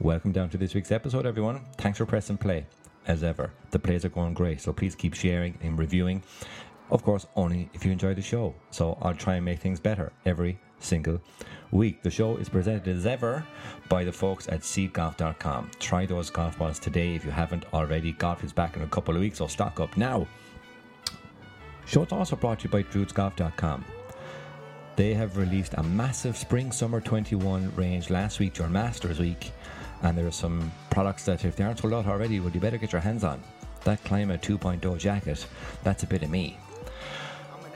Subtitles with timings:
[0.00, 1.60] Welcome down to this week's episode, everyone.
[1.76, 2.66] Thanks for pressing play,
[3.08, 3.50] as ever.
[3.72, 6.22] The plays are going great, so please keep sharing and reviewing.
[6.92, 8.54] Of course, only if you enjoy the show.
[8.70, 11.20] So I'll try and make things better every single
[11.72, 12.04] week.
[12.04, 13.44] The show is presented as ever
[13.88, 15.72] by the folks at seedgolf.com.
[15.80, 18.12] Try those golf balls today if you haven't already.
[18.12, 20.28] Golf is back in a couple of weeks, so stock up now.
[21.86, 23.84] Show is also brought to you by druidsgolf.com.
[24.94, 29.52] They have released a massive spring summer 21 range last week during Masters Week,
[30.02, 32.78] and there are some products that, if they aren't sold out already, well, you better
[32.78, 33.42] get your hands on.
[33.84, 35.46] That Climate 2.0 jacket,
[35.82, 36.58] that's a bit of me.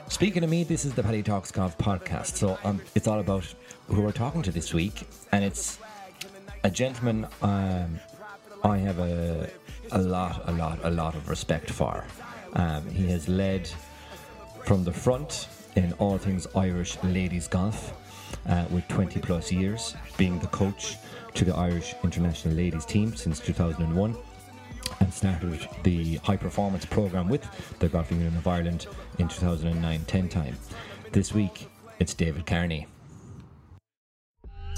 [0.07, 2.35] Speaking of me, this is the Paddy Talks Golf podcast.
[2.35, 3.45] So um, it's all about
[3.87, 5.79] who we're talking to this week, and it's
[6.63, 7.99] a gentleman um,
[8.63, 9.49] I have a,
[9.91, 12.05] a lot, a lot, a lot of respect for.
[12.53, 13.69] Um, he has led
[14.65, 17.93] from the front in all things Irish ladies golf
[18.47, 20.97] uh, with 20 plus years, being the coach
[21.33, 24.15] to the Irish international ladies team since 2001
[24.99, 27.45] and started the high performance program with
[27.79, 28.87] the Golfing Union of Ireland
[29.19, 30.57] in 2009 10 time.
[31.11, 32.87] This week, it's David Carney.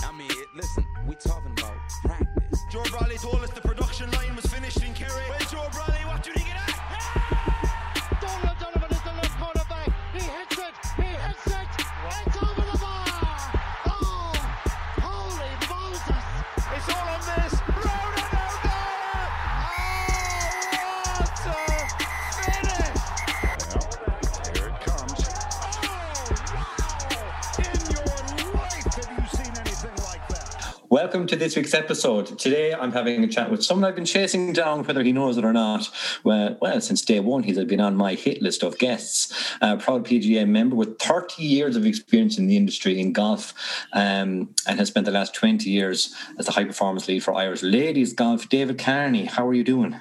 [0.03, 2.59] I mean, listen, we talking about practice.
[2.71, 4.93] Joe Bradley told us the production line was finished in
[31.05, 32.39] Welcome to this week's episode.
[32.39, 35.45] Today I'm having a chat with someone I've been chasing down, whether he knows it
[35.45, 35.87] or not.
[36.23, 39.31] Well, well since day one, he's been on my hit list of guests.
[39.61, 43.53] A proud PGA member with 30 years of experience in the industry in golf
[43.93, 47.61] um, and has spent the last 20 years as the high performance lead for Irish
[47.61, 48.49] ladies golf.
[48.49, 49.95] David Carney, how are you doing?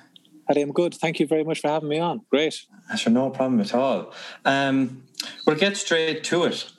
[0.48, 0.94] I'm good.
[0.94, 2.22] Thank you very much for having me on.
[2.30, 2.64] Great.
[2.96, 4.14] Sure, no problem at all.
[4.46, 5.02] Um,
[5.46, 6.70] we'll get straight to it.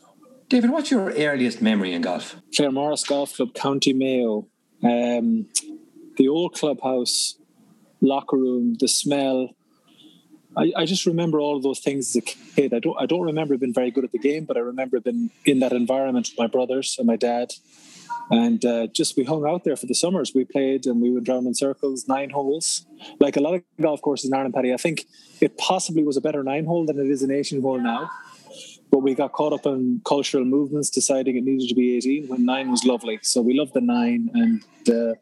[0.48, 2.36] David, what's your earliest memory in golf?
[2.56, 4.48] Claremorris Golf Club, County Mayo.
[4.84, 5.48] Um,
[6.18, 7.40] the old clubhouse,
[8.00, 9.56] locker room, the smell.
[10.56, 12.74] I, I just remember all those things as a kid.
[12.76, 15.32] I don't I don't remember being very good at the game, but I remember being
[15.46, 17.54] in that environment with my brothers and my dad.
[18.30, 20.34] And uh, just we hung out there for the summers.
[20.34, 22.86] We played and we went round in circles, nine holes.
[23.20, 25.06] Like a lot of golf courses in Ireland, Paddy, I think
[25.42, 28.10] it possibly was a better nine hole than it is an 18 hole now.
[28.92, 32.46] But we got caught up in cultural movements, deciding it needed to be 18 when
[32.46, 33.20] nine was lovely.
[33.24, 34.30] So we loved the nine.
[34.34, 35.16] And uh,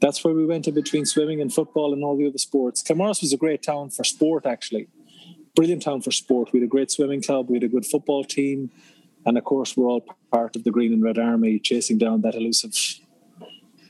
[0.00, 2.82] that's where we went in between swimming and football and all the other sports.
[2.82, 4.88] Kilmorris was a great town for sport, actually.
[5.54, 6.52] Brilliant town for sport.
[6.52, 8.70] We had a great swimming club, we had a good football team.
[9.26, 12.34] And of course, we're all part of the Green and Red Army chasing down that
[12.34, 12.74] elusive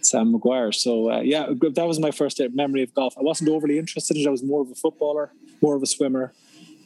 [0.00, 0.72] Sam Maguire.
[0.72, 3.14] So, uh, yeah, that was my first memory of golf.
[3.18, 4.26] I wasn't overly interested in it.
[4.26, 6.32] I was more of a footballer, more of a swimmer.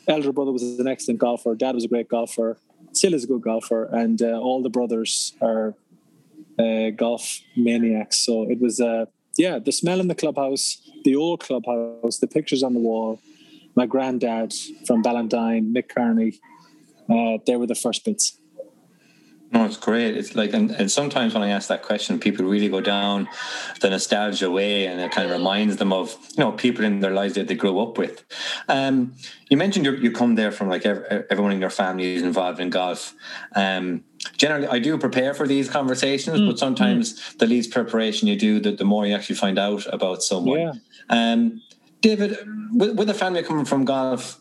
[0.08, 1.54] Elder brother was an excellent golfer.
[1.54, 2.58] Dad was a great golfer.
[2.92, 3.84] Still is a good golfer.
[3.84, 5.74] And uh, all the brothers are
[6.58, 8.18] uh, golf maniacs.
[8.18, 12.62] So it was, uh, yeah, the smell in the clubhouse, the old clubhouse, the pictures
[12.62, 13.20] on the wall.
[13.74, 14.52] My granddad
[14.86, 16.38] from Ballindine, Mick Carney,
[17.08, 18.38] uh, they were the first bits.
[19.52, 20.16] No, it's great.
[20.16, 23.28] It's like, and, and sometimes when I ask that question, people really go down
[23.82, 27.10] the nostalgia way, and it kind of reminds them of you know people in their
[27.10, 28.24] lives that they grew up with.
[28.68, 29.14] Um,
[29.50, 32.60] you mentioned you you come there from like ev- everyone in your family is involved
[32.60, 33.14] in golf.
[33.54, 34.04] Um,
[34.38, 38.72] generally, I do prepare for these conversations, but sometimes the least preparation you do, the,
[38.72, 40.60] the more you actually find out about someone.
[40.60, 40.72] Yeah.
[41.10, 41.60] Um,
[42.00, 42.38] David,
[42.72, 44.40] with, with a family coming from golf,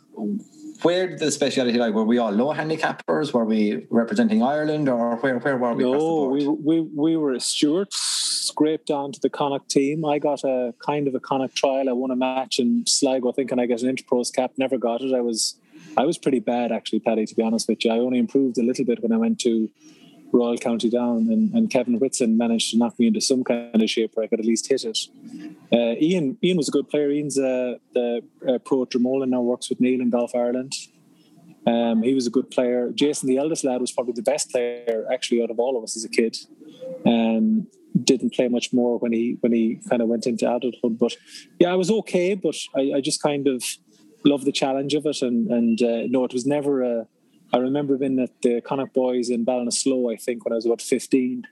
[0.83, 1.89] where did the speciality lie?
[1.89, 3.33] Were we all low handicappers?
[3.33, 5.83] Were we representing Ireland, or where where were we?
[5.83, 10.05] No, we, we we were Stewarts, scraped onto the Connacht team.
[10.05, 11.89] I got a kind of a Connacht trial.
[11.89, 14.51] I won a match in Sligo, thinking I get an Interpros cap.
[14.57, 15.13] Never got it.
[15.13, 15.55] I was
[15.97, 17.25] I was pretty bad actually, Paddy.
[17.25, 19.69] To be honest with you, I only improved a little bit when I went to
[20.33, 23.89] Royal County Down, and, and Kevin Whitson managed to knock me into some kind of
[23.89, 24.99] shape where I could at least hit it.
[25.71, 27.09] Uh, Ian Ian was a good player.
[27.11, 30.73] Ian's uh, the uh, pro at Dromoland now works with Neil in Golf Ireland.
[31.67, 32.91] Um, he was a good player.
[32.93, 35.95] Jason, the eldest lad, was probably the best player actually out of all of us
[35.95, 36.35] as a kid.
[37.05, 37.67] Um,
[38.03, 41.15] didn't play much more when he when he kind of went into adulthood, but
[41.59, 42.35] yeah, I was okay.
[42.35, 43.63] But I, I just kind of
[44.23, 47.07] loved the challenge of it, and and uh, no, it was never a.
[47.53, 50.81] I remember being at the Connacht Boys in Ballinasloe, I think, when I was about
[50.81, 51.47] fifteen,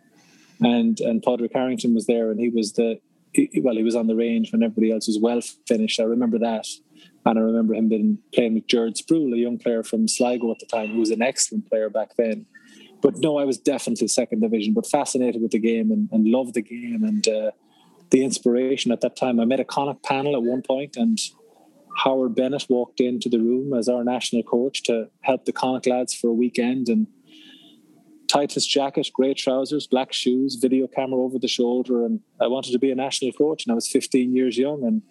[0.62, 3.00] and and Padraig Harrington was there, and he was the
[3.34, 6.00] he- well, he was on the range when everybody else was well finished.
[6.00, 6.66] I remember that.
[7.26, 10.60] And I remember him being playing with Jared Sproul, a young player from Sligo at
[10.60, 12.46] the time, who was an excellent player back then.
[13.02, 16.54] But no, I was definitely second division, but fascinated with the game and, and loved
[16.54, 17.04] the game.
[17.04, 17.52] And uh,
[18.10, 19.40] the inspiration at that time.
[19.40, 21.18] I met a Connacht panel at one point, and
[21.98, 26.14] Howard Bennett walked into the room as our national coach to help the Connacht lads
[26.14, 26.88] for a weekend.
[26.88, 27.08] And
[28.30, 32.06] tightest jacket, grey trousers, black shoes, video camera over the shoulder.
[32.06, 34.84] And I wanted to be a national coach, and I was 15 years young.
[34.84, 35.02] And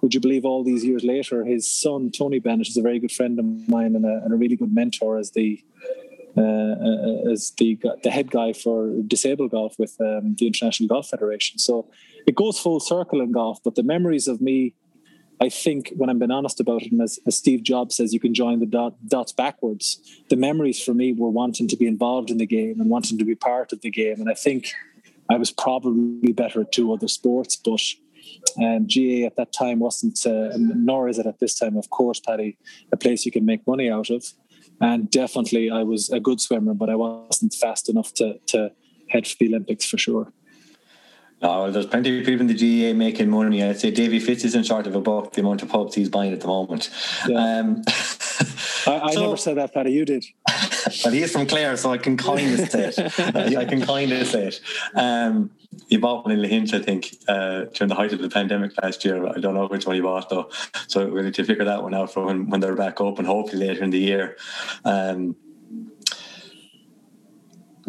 [0.00, 3.12] would you believe all these years later, his son, Tony Bennett, is a very good
[3.12, 5.64] friend of mine and a, and a really good mentor as the
[6.36, 11.58] uh, as the the head guy for disabled golf with um, the International Golf Federation.
[11.58, 11.90] So
[12.26, 13.58] it goes full circle in golf.
[13.64, 14.74] But the memories of me,
[15.40, 18.20] I think, when I'm been honest about it, and as, as Steve Jobs says, you
[18.20, 20.00] can join the dot, dots backwards.
[20.30, 23.24] The memories for me were wanting to be involved in the game and wanting to
[23.24, 24.20] be part of the game.
[24.20, 24.72] And I think
[25.30, 27.80] I was probably better at two other sports, but.
[28.62, 32.20] Um, GAA at that time wasn't, uh, nor is it at this time, of course,
[32.20, 32.58] Paddy,
[32.92, 34.22] a place you can make money out of
[34.80, 38.72] and definitely I was a good swimmer, but I wasn't fast enough to to
[39.08, 40.32] head for the Olympics for sure.
[41.40, 43.62] No, well, there's plenty of people in the GAA making money.
[43.62, 46.32] I'd say Davy Fitz isn't short of a buck the amount of pubs he's buying
[46.32, 46.90] at the moment.
[47.28, 47.60] Yeah.
[47.60, 47.84] Um,
[48.86, 49.92] I, I so, never said that, Paddy.
[49.92, 50.24] You did.
[51.04, 52.98] but he is from Clare, so I can kind of say it.
[53.56, 54.60] I can kind of say it.
[54.94, 55.52] Um,
[55.88, 59.04] he bought one in Lahinch, I think, uh, during the height of the pandemic last
[59.04, 59.26] year.
[59.28, 60.50] I don't know which one he bought though,
[60.88, 63.66] so we need to figure that one out for when, when they're back open, hopefully
[63.66, 64.36] later in the year.
[64.84, 65.36] Um,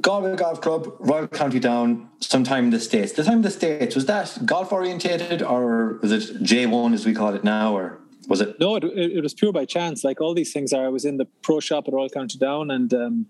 [0.01, 3.13] Galway Golf Club, Royal County Down, sometime in the States.
[3.13, 7.13] The time in the States, was that golf orientated or was it J1 as we
[7.13, 8.60] call it now or was it?
[8.60, 10.04] No, it, it, was pure by chance.
[10.04, 10.86] Like all these things are.
[10.86, 13.25] I was in the pro shop at Royal County Down and um,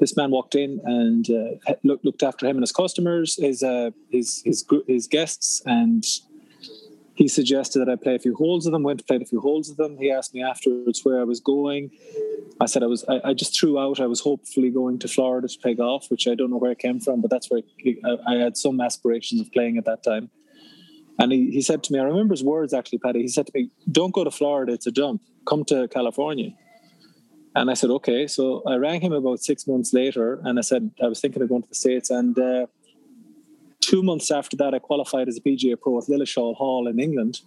[0.00, 3.90] this man walked in and uh, looked, looked after him and his customers, his, uh,
[4.10, 6.04] his, his, his guests, and
[7.16, 8.82] he suggested that I play a few holes of them.
[8.82, 9.96] Went to play a few holes of them.
[9.96, 11.90] He asked me afterwards where I was going.
[12.60, 13.04] I said I was.
[13.08, 14.00] I, I, just threw out.
[14.00, 16.78] I was hopefully going to Florida to play golf, which I don't know where it
[16.78, 17.62] came from, but that's where
[18.04, 20.30] I, I had some aspirations of playing at that time.
[21.18, 23.22] And he, he said to me, I remember his words actually, Paddy.
[23.22, 24.74] He said to me, "Don't go to Florida.
[24.74, 25.22] It's a dump.
[25.46, 26.52] Come to California."
[27.56, 28.26] And I said, okay.
[28.26, 31.48] So I rang him about six months later and I said, I was thinking of
[31.48, 32.10] going to the States.
[32.10, 32.66] And uh,
[33.86, 37.40] two months after that, I qualified as a PGA Pro at Lilleshall Hall in England.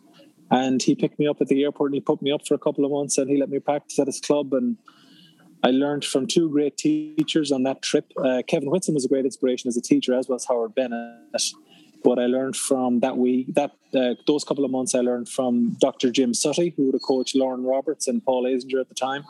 [0.52, 2.58] And he picked me up at the airport and he put me up for a
[2.58, 4.54] couple of months and he let me practice at his club.
[4.54, 4.78] And
[5.64, 8.12] I learned from two great teachers on that trip.
[8.18, 11.44] Uh, Kevin Whitson was a great inspiration as a teacher, as was Howard Bennett.
[12.04, 15.76] But I learned from that week, that uh, those couple of months, I learned from
[15.82, 16.10] Dr.
[16.12, 19.26] Jim Suttie, who would have coached Loren Roberts and Paul Azinger at the time.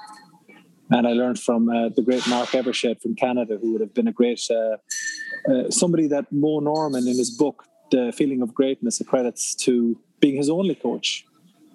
[0.91, 4.07] And I learned from uh, the great Mark Evershed from Canada, who would have been
[4.07, 4.39] a great
[5.47, 10.35] uh, somebody that Moe Norman in his book, The Feeling of Greatness, accredits to being
[10.37, 11.25] his only coach.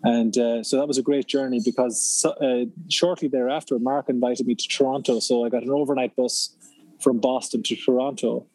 [0.03, 4.55] And uh, so that was a great journey because uh, shortly thereafter, Mark invited me
[4.55, 5.19] to Toronto.
[5.19, 6.55] So I got an overnight bus
[7.01, 8.47] from Boston to Toronto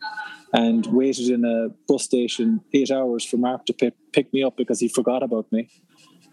[0.53, 4.57] and waited in a bus station eight hours for Mark to pick, pick me up
[4.57, 5.69] because he forgot about me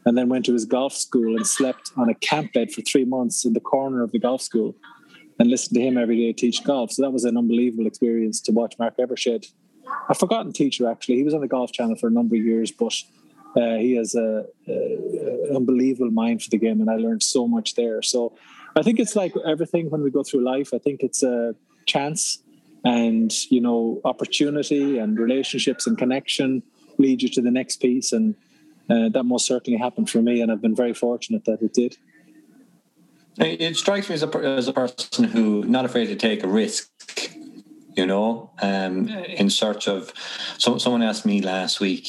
[0.05, 3.05] and then went to his golf school and slept on a camp bed for three
[3.05, 4.75] months in the corner of the golf school
[5.39, 6.93] and listen to him every day teach golf.
[6.93, 9.47] So that was an unbelievable experience to watch Mark Evershed.
[10.09, 11.17] A forgotten teacher, actually.
[11.17, 12.95] He was on the Golf Channel for a number of years, but
[13.57, 14.45] uh, he has a,
[15.55, 18.03] unbelievable mind for the game, and I learned so much there.
[18.03, 18.37] So
[18.75, 20.71] I think it's like everything when we go through life.
[20.75, 21.55] I think it's a
[21.87, 22.43] chance
[22.85, 26.63] and you know opportunity and relationships and connection
[26.99, 28.35] lead you to the next piece and
[28.91, 31.97] uh, that most certainly happened for me, and I've been very fortunate that it did.
[33.39, 36.91] It strikes me as a, as a person who not afraid to take a risk,
[37.95, 40.13] you know, um, in search of.
[40.59, 42.09] So, someone asked me last week,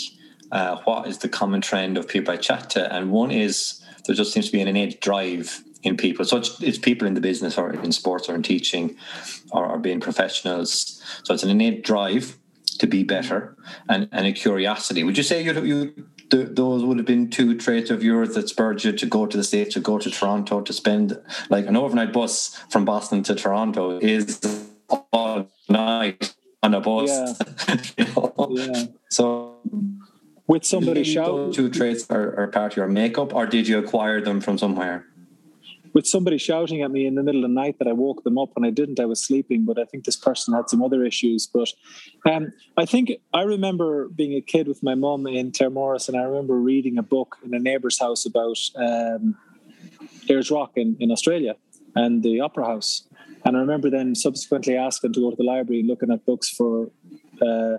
[0.52, 2.94] uh, what is the common trend of people I chat to?
[2.94, 6.26] And one is there just seems to be an innate drive in people.
[6.26, 8.96] So it's, it's, people in the business or in sports or in teaching
[9.52, 11.02] or, or being professionals.
[11.24, 12.38] So it's an innate drive
[12.80, 13.56] to be better
[13.90, 15.04] and, and a curiosity.
[15.04, 18.50] Would you say you, you th- those would have been two traits of yours that
[18.50, 21.20] spurred you to go to the States, to go to Toronto, to spend
[21.50, 24.40] like an overnight bus from Boston to Toronto is
[25.12, 27.10] all night on a bus.
[27.10, 27.78] Yeah.
[27.98, 28.48] you know?
[28.52, 28.86] yeah.
[29.10, 29.58] So
[30.48, 31.52] with somebody shouting.
[31.52, 35.06] Two traits are, are part of your makeup, or did you acquire them from somewhere?
[35.94, 38.38] With somebody shouting at me in the middle of the night that I woke them
[38.38, 38.50] up.
[38.54, 39.66] When I didn't, I was sleeping.
[39.66, 41.48] But I think this person had some other issues.
[41.48, 41.70] But
[42.30, 46.24] um, I think I remember being a kid with my mum in Claremorris, and I
[46.24, 49.36] remember reading a book in a neighbour's house about um,
[50.30, 51.56] Ayers Rock in, in Australia
[51.96, 53.08] and the Opera House.
[53.46, 56.50] And I remember then subsequently asking to go to the library, and looking at books
[56.50, 56.90] for.
[57.42, 57.78] Uh,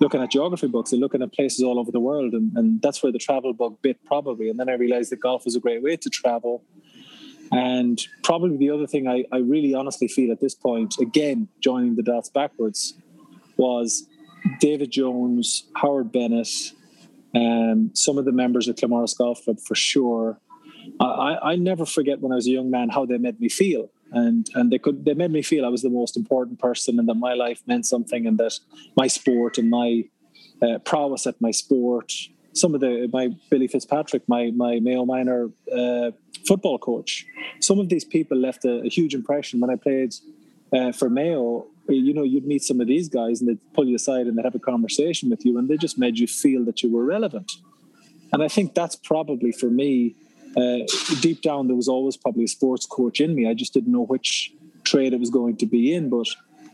[0.00, 3.00] looking at geography books and looking at places all over the world and, and that's
[3.02, 5.82] where the travel bug bit probably and then i realized that golf was a great
[5.82, 6.64] way to travel
[7.54, 11.96] and probably the other thing I, I really honestly feel at this point, again, joining
[11.96, 12.94] the dots backwards,
[13.56, 14.06] was
[14.60, 16.48] David Jones, Howard Bennett,
[17.34, 20.40] um, some of the members of Claremorris Golf Club for sure.
[21.00, 23.90] I, I never forget when I was a young man how they made me feel,
[24.12, 27.08] and and they could they made me feel I was the most important person, and
[27.08, 28.58] that my life meant something, and that
[28.96, 30.04] my sport and my
[30.62, 32.12] uh, prowess at my sport.
[32.54, 36.10] Some of the my Billy Fitzpatrick, my my Mayo Minor uh,
[36.46, 37.26] football coach.
[37.60, 40.14] Some of these people left a, a huge impression when I played
[40.72, 41.66] uh, for Mayo.
[41.88, 44.44] You know, you'd meet some of these guys and they'd pull you aside and they'd
[44.44, 47.52] have a conversation with you, and they just made you feel that you were relevant.
[48.32, 50.16] And I think that's probably for me.
[50.56, 50.86] Uh,
[51.20, 53.48] deep down, there was always probably a sports coach in me.
[53.48, 54.52] I just didn't know which
[54.84, 56.28] trade it was going to be in, but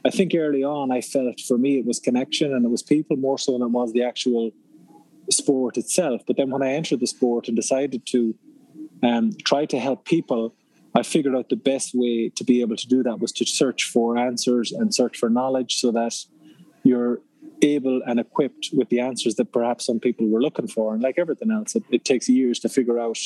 [0.04, 3.16] I think early on, I felt for me it was connection and it was people
[3.16, 4.52] more so than it was the actual
[5.30, 6.22] sport itself.
[6.26, 8.34] But then when I entered the sport and decided to
[9.02, 10.54] um, try to help people,
[10.94, 13.84] I figured out the best way to be able to do that was to search
[13.84, 16.14] for answers and search for knowledge so that
[16.82, 17.20] you're
[17.62, 20.94] able and equipped with the answers that perhaps some people were looking for.
[20.94, 23.18] And like everything else, it, it takes years to figure out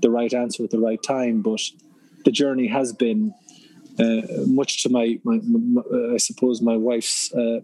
[0.00, 1.42] the right answer at the right time.
[1.42, 1.60] But
[2.24, 3.34] the journey has been
[3.98, 7.60] uh, much to my, my, my uh, I suppose, my wife's uh,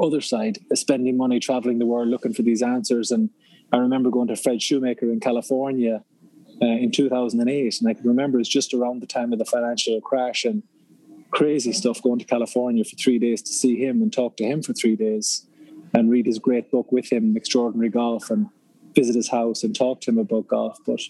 [0.00, 3.10] other side, is spending money traveling the world looking for these answers.
[3.10, 3.30] And
[3.72, 6.02] I remember going to Fred Shoemaker in California
[6.62, 10.00] uh, in 2008, and I can remember it's just around the time of the financial
[10.00, 10.62] crash and
[11.30, 12.02] crazy stuff.
[12.02, 14.96] Going to California for three days to see him and talk to him for three
[14.96, 15.46] days,
[15.92, 18.48] and read his great book with him, Extraordinary Golf, and
[18.94, 20.78] visit his house and talk to him about golf.
[20.86, 21.00] But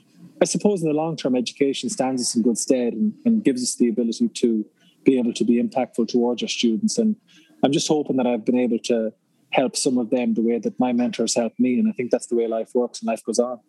[0.40, 3.62] I suppose in the long term, education stands us in good stead and, and gives
[3.62, 4.64] us the ability to
[5.04, 6.98] be able to be impactful towards our students.
[6.98, 7.16] And
[7.64, 9.12] I'm just hoping that I've been able to
[9.50, 11.78] help some of them the way that my mentors helped me.
[11.78, 13.60] And I think that's the way life works and life goes on.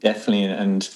[0.00, 0.88] Definitely, and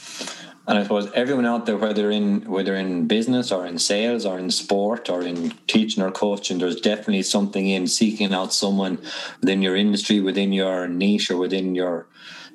[0.67, 4.39] and I suppose everyone out there, whether in whether in business or in sales or
[4.39, 8.99] in sport or in teaching or coaching, there's definitely something in seeking out someone
[9.41, 12.07] within your industry, within your niche, or within your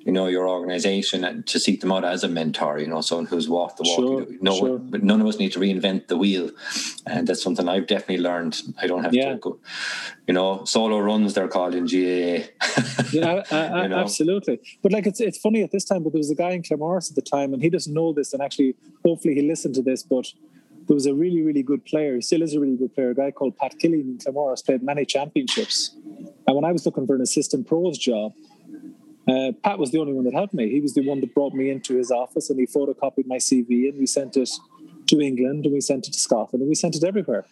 [0.06, 3.26] you know your organization and to seek them out as a mentor you know someone
[3.26, 4.80] who's walked the walk Sure, you know, sure.
[4.80, 6.50] but none of us need to reinvent the wheel
[7.06, 9.34] and that's something i've definitely learned i don't have Yeah.
[9.34, 9.60] to go
[10.28, 12.46] you know solo runs they're called in gaa
[13.12, 13.98] Yeah, I, I, You know?
[14.00, 14.60] absolutely.
[14.84, 16.04] But like, it's it's funny at this time.
[16.04, 18.34] But there was a guy in Claremorris at the time, and he doesn't know this.
[18.34, 20.04] And actually, hopefully, he listened to this.
[20.04, 20.28] But
[20.88, 22.14] there was a really, really good player.
[22.16, 23.10] He still is a really good player.
[23.12, 25.96] A guy called Pat Killian in Claremorris played many championships.
[26.46, 28.34] And when I was looking for an assistant pros job,
[29.30, 30.70] uh, Pat was the only one that helped me.
[30.70, 33.90] He was the one that brought me into his office, and he photocopied my CV,
[33.90, 34.50] and we sent it
[35.08, 37.46] to England, and we sent it to Scotland, and we sent it everywhere.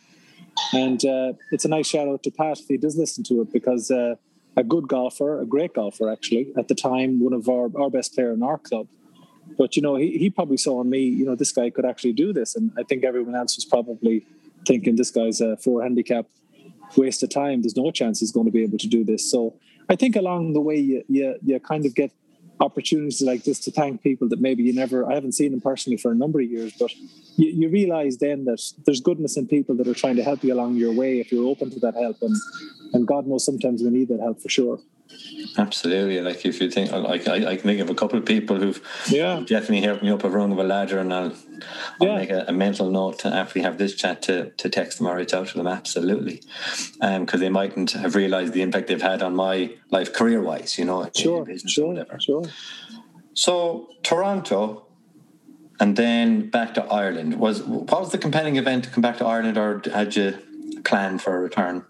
[0.74, 3.54] And uh, it's a nice shout out to Pat if he does listen to it
[3.54, 4.16] because uh,
[4.56, 8.16] a good golfer, a great golfer actually, at the time, one of our, our best
[8.16, 8.88] player in our club.
[9.58, 12.14] But you know, he, he probably saw in me, you know, this guy could actually
[12.14, 12.56] do this.
[12.56, 14.26] And I think everyone else was probably
[14.66, 16.26] thinking this guy's a four handicap
[16.98, 17.62] waste of time.
[17.62, 19.30] There's no chance he's going to be able to do this.
[19.30, 19.56] So
[19.90, 22.12] I think along the way you you, you kind of get
[22.60, 25.98] opportunities like this to thank people that maybe you never I haven't seen them personally
[25.98, 26.94] for a number of years, but
[27.38, 30.54] you, you realize then that there's goodness in people that are trying to help you
[30.54, 32.36] along your way if you're open to that help and
[32.94, 34.80] and God knows sometimes we need that help for sure.
[35.58, 36.22] Absolutely.
[36.22, 38.82] Like if you think, like I, I can think of a couple of people who've
[39.10, 39.40] Yeah.
[39.46, 41.34] definitely helped me up a rung of a ladder, and I'll,
[42.02, 42.16] I'll Yeah.
[42.16, 45.08] make a, a mental note to, after we have this chat to, to text them
[45.08, 45.68] or reach out to them.
[45.68, 46.42] Absolutely,
[47.02, 50.78] um, because they mightn't have realised the impact they've had on my life career wise.
[50.78, 52.20] You know, Sure, business or sure, whatever.
[52.20, 52.44] sure.
[53.34, 54.84] So Toronto.
[55.80, 57.40] And then back to Ireland.
[57.40, 60.36] Was what was the compelling event to come back to Ireland, or had you
[60.84, 61.86] planned for a return?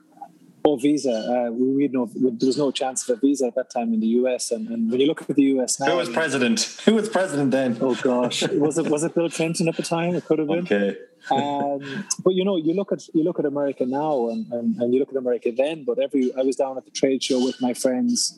[0.67, 1.11] Oh, visa.
[1.11, 4.01] Uh, we, we know there was no chance of a visa at that time in
[4.01, 6.59] the US, and, and when you look at the US now, Who was president?
[6.83, 7.77] Who was president then?
[7.79, 10.13] Oh gosh, was it was it Bill Clinton at the time?
[10.15, 10.65] It could have been.
[10.69, 10.97] Okay.
[11.31, 14.93] um, but you know, you look at you look at America now, and, and, and
[14.93, 15.85] you look at America then.
[15.85, 18.37] But every I was down at the trade show with my friends,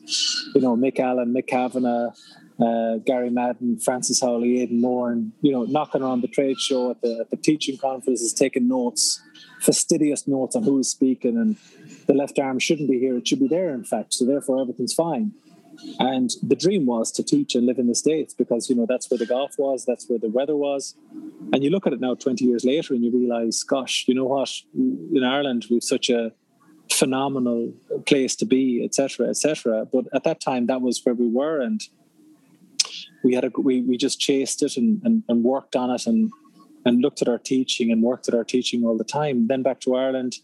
[0.54, 2.10] you know, Mick Allen, Mick Kavanagh,
[2.60, 6.92] uh, Gary Madden, Francis Howley, Aidan Moore, and you know, knocking around the trade show
[6.92, 9.20] at the at the teaching conferences, taking notes,
[9.60, 11.56] fastidious notes on who was speaking, and
[12.10, 14.14] the left arm shouldn't be here; it should be there, in fact.
[14.14, 15.32] So therefore, everything's fine.
[16.00, 19.08] And the dream was to teach and live in the States because, you know, that's
[19.10, 20.94] where the golf was, that's where the weather was.
[21.52, 24.24] And you look at it now 20 years later and you realize, gosh, you know
[24.24, 24.50] what?
[24.74, 26.32] In Ireland, we've such a
[26.92, 27.72] phenomenal
[28.06, 29.86] place to be, etc., etc.
[29.90, 31.60] But at that time, that was where we were.
[31.60, 31.80] And
[33.22, 36.30] we had a, we, we just chased it and, and, and worked on it and,
[36.84, 39.46] and looked at our teaching and worked at our teaching all the time.
[39.46, 40.34] Then back to Ireland,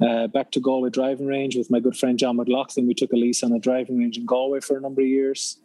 [0.00, 2.86] uh, back to Galway driving range with my good friend John McLaughlin.
[2.86, 5.58] We took a lease on a driving range in Galway for a number of years.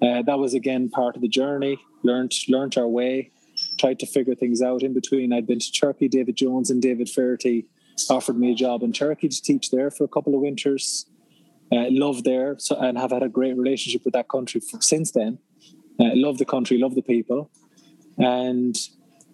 [0.00, 1.78] Uh, that was again part of the journey.
[2.02, 3.30] Learned learned our way.
[3.78, 5.32] Tried to figure things out in between.
[5.32, 7.66] I'd been to Turkey, David Jones and David Fairty
[8.10, 11.06] offered me a job in Turkey to teach there for a couple of winters.
[11.70, 15.12] Uh, love there so, and have had a great relationship with that country for, since
[15.12, 15.38] then.
[15.98, 17.50] Uh, love the country, love the people,
[18.18, 18.76] and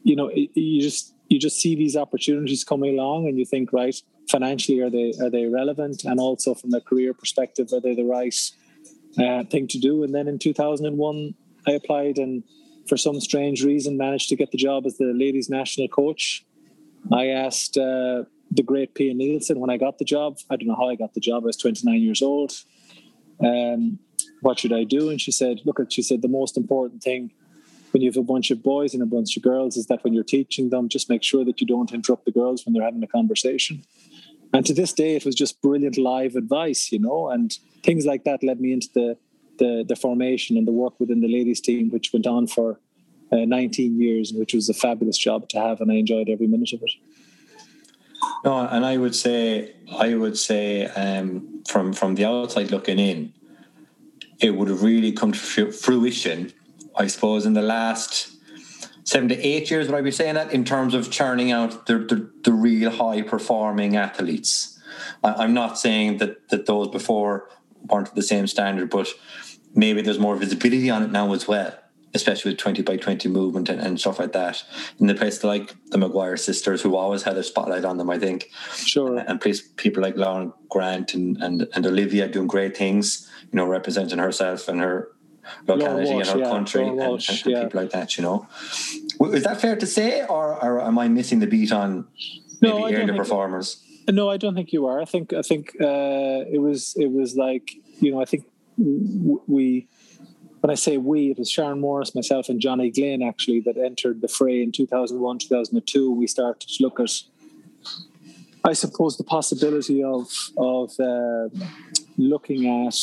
[0.05, 3.73] you know it, you just you just see these opportunities coming along, and you think,
[3.73, 3.97] right,
[4.31, 8.05] financially are they are they relevant, and also from a career perspective, are they the
[8.05, 8.35] right
[9.19, 10.03] uh, thing to do?
[10.03, 11.35] And then in 2001,
[11.67, 12.45] I applied and
[12.89, 16.45] for some strange reason managed to get the job as the ladies national coach.
[17.13, 20.39] I asked uh, the great Pia Nilsson when I got the job.
[20.51, 21.43] I don't know how I got the job.
[21.45, 22.53] I was 29 years old.
[23.45, 23.99] Um,
[24.41, 25.11] what should I do?
[25.11, 27.33] And she said, look, she said, the most important thing
[27.93, 30.13] when you have a bunch of boys and a bunch of girls is that when
[30.13, 33.03] you're teaching them, just make sure that you don't interrupt the girls when they're having
[33.03, 33.83] a conversation.
[34.53, 37.53] And to this day, it was just brilliant live advice, you know, and
[37.83, 39.17] things like that led me into the
[39.59, 42.79] the, the formation and the work within the ladies team, which went on for
[43.33, 46.73] uh, 19 years, which was a fabulous job to have, and I enjoyed every minute
[46.73, 46.93] of it.
[48.45, 53.33] No, and I would say, I would say, um, from from the outside looking in,
[54.41, 56.53] it would have really come to fruition,
[56.97, 58.38] I suppose, in the last
[59.09, 59.87] seven to eight years.
[59.87, 63.23] Would I be saying that in terms of churning out the the, the real high
[63.23, 64.79] performing athletes?
[65.25, 67.49] I, I'm not saying that that those before
[67.89, 69.09] weren't the same standard, but
[69.75, 71.73] maybe there's more visibility on it now as well
[72.15, 74.65] especially with 20 by 20 movement and, and stuff like that.
[74.99, 78.19] In the place like the Maguire sisters, who always had a spotlight on them, I
[78.19, 78.51] think.
[78.75, 79.19] Sure.
[79.19, 83.67] And place, people like Lauren Grant and, and, and Olivia doing great things, you know,
[83.67, 85.09] representing herself and her
[85.67, 87.65] locality Walsh, and her yeah, country and, Walsh, and, and yeah.
[87.65, 88.47] people like that, you know.
[89.33, 92.07] Is that fair to say, or, or am I missing the beat on
[92.61, 93.83] maybe No, earlier performers?
[94.09, 95.01] No, I don't think you are.
[95.01, 98.45] I think I think uh, it was it was like you know I think
[98.77, 99.87] we
[100.61, 104.23] when I say we it was Sharon Morris, myself, and Johnny Glynn actually that entered
[104.23, 106.11] the fray in two thousand one, two thousand and two.
[106.11, 107.11] We started to look at
[108.65, 111.49] I suppose the possibility of of uh,
[112.17, 112.97] looking at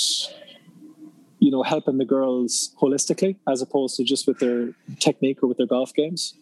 [1.46, 4.60] you know helping the girls holistically as opposed to just with their
[5.00, 6.34] technique or with their golf games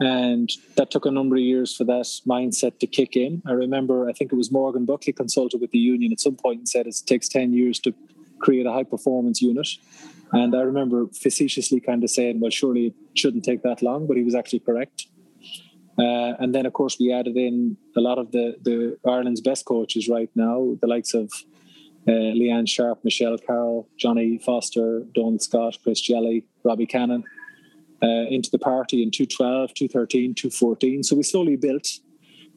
[0.00, 3.42] and that took a number of years for that mindset to kick in.
[3.46, 6.58] I remember, I think it was Morgan Buckley consulted with the union at some point
[6.58, 7.94] and said it takes 10 years to
[8.40, 9.68] create a high performance unit.
[10.32, 14.16] And I remember facetiously kind of saying, well, surely it shouldn't take that long, but
[14.16, 15.06] he was actually correct.
[15.98, 19.66] Uh, and then, of course, we added in a lot of the, the Ireland's best
[19.66, 21.30] coaches right now, the likes of
[22.08, 27.24] uh, Leanne Sharp, Michelle Carroll, Johnny Foster, Donald Scott, Chris Jelly, Robbie Cannon
[28.02, 31.02] uh, into the party in 212, 213, 214.
[31.04, 32.00] So we slowly built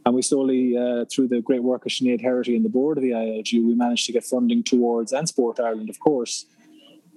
[0.05, 3.03] and we slowly, uh, through the great work of Sinead Heraty and the board of
[3.03, 6.45] the ILG, we managed to get funding towards, and Sport Ireland, of course,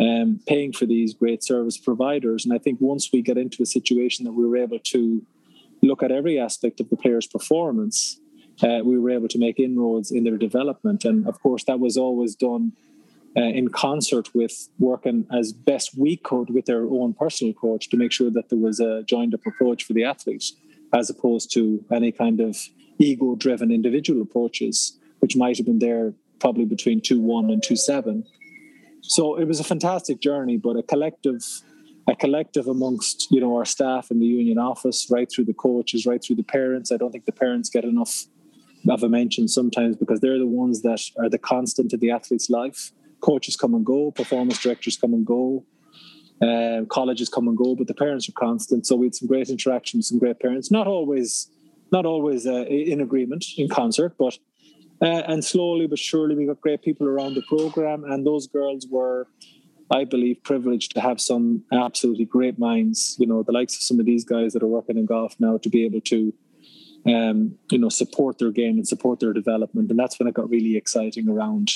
[0.01, 2.47] um, paying for these great service providers.
[2.47, 5.23] And I think once we get into a situation that we were able to
[5.83, 8.21] look at every aspect of the player's performance,
[8.63, 11.05] uh, we were able to make inroads in their development.
[11.05, 12.73] And of course, that was always done
[13.37, 17.97] uh, in concert with working as best we could with their own personal coach to
[17.97, 20.55] make sure that there was a joined up approach for the athletes,
[20.93, 22.69] as opposed to any kind of
[22.99, 28.25] ego driven individual approaches which might have been there probably between 2-1 and 2-7
[29.03, 31.63] so it was a fantastic journey but a collective
[32.09, 36.07] a collective amongst you know our staff in the union office right through the coaches
[36.07, 38.25] right through the parents i don't think the parents get enough
[38.89, 42.49] of a mention sometimes because they're the ones that are the constant in the athlete's
[42.49, 45.65] life coaches come and go, performance directors come and go,
[46.43, 48.87] uh, colleges come and go, but the parents are constant.
[48.87, 50.71] So we had some great interaction with some great parents.
[50.71, 51.49] Not always,
[51.91, 54.39] not always uh, in agreement in concert, but
[55.01, 58.87] uh, and slowly but surely we got great people around the program, and those girls
[58.91, 59.29] were,
[59.91, 63.17] I believe, privileged to have some absolutely great minds.
[63.19, 65.59] You know, the likes of some of these guys that are working in golf now
[65.59, 66.33] to be able to.
[67.09, 70.51] Um, you know, support their game and support their development, and that's when it got
[70.51, 71.71] really exciting around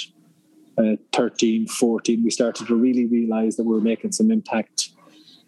[0.79, 4.91] uh, 13, 14, we started to really realize that we were making some impact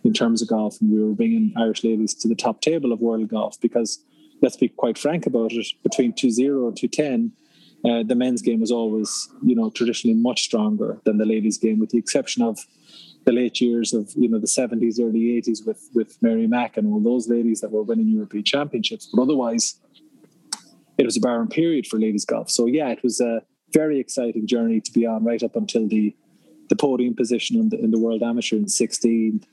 [0.05, 3.01] in terms of golf and we were bringing Irish ladies to the top table of
[3.01, 4.05] world golf because
[4.43, 7.33] let's be quite frank about it, between 2-0 and 210,
[7.85, 11.79] uh, the men's game was always, you know, traditionally much stronger than the ladies' game,
[11.79, 12.59] with the exception of
[13.25, 16.93] the late years of, you know, the 70s, early 80s with, with Mary Mack and
[16.93, 19.09] all those ladies that were winning European championships.
[19.13, 19.81] But otherwise,
[20.99, 22.51] it was a barren period for ladies golf.
[22.51, 26.15] So yeah, it was a very exciting journey to be on right up until the
[26.71, 29.45] the podium position in the, in the World Amateur in 16,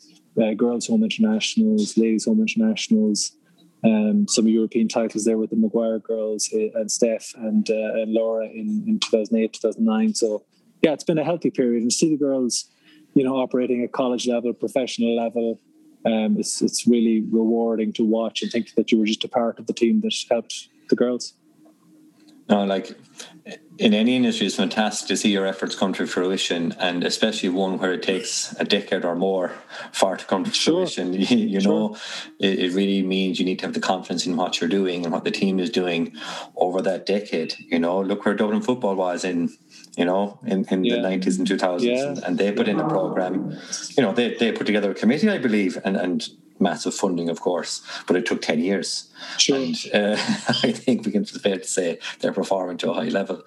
[0.41, 3.33] uh, Girls Home Internationals, Ladies Home Internationals,
[3.83, 8.13] um, some European titles there with the Maguire girls uh, and Steph and, uh, and
[8.13, 10.13] Laura in, in 2008, 2009.
[10.13, 10.45] So,
[10.81, 11.81] yeah, it's been a healthy period.
[11.81, 12.70] And see the girls,
[13.13, 15.59] you know, operating at college level, professional level,
[16.05, 19.59] um, it's, it's really rewarding to watch and think that you were just a part
[19.59, 21.33] of the team that helped the girls.
[22.49, 22.97] No, like
[23.77, 27.77] in any industry, it's fantastic to see your efforts come to fruition, and especially one
[27.77, 29.53] where it takes a decade or more
[29.93, 30.85] for it to come to Sure.
[30.85, 31.13] fruition.
[31.31, 31.95] You, you know,
[32.39, 35.13] it, it really means you need to have the confidence in what you're doing and
[35.13, 36.13] what the team is doing
[36.57, 37.55] over that decade.
[37.59, 39.49] You know, look where Dublin football was in,
[39.97, 40.95] you know, in, in Yeah.
[40.95, 42.15] the 90s and 2000s, Yeah.
[42.25, 43.57] and, they put in a program.
[43.97, 46.27] You know, they, they put together a committee, I believe, and, and
[46.59, 49.09] massive funding, of course, but it took 10 years.
[49.37, 49.57] Sure.
[49.57, 50.15] And uh,
[50.63, 53.43] I think we can fair to say they're performing to a high level.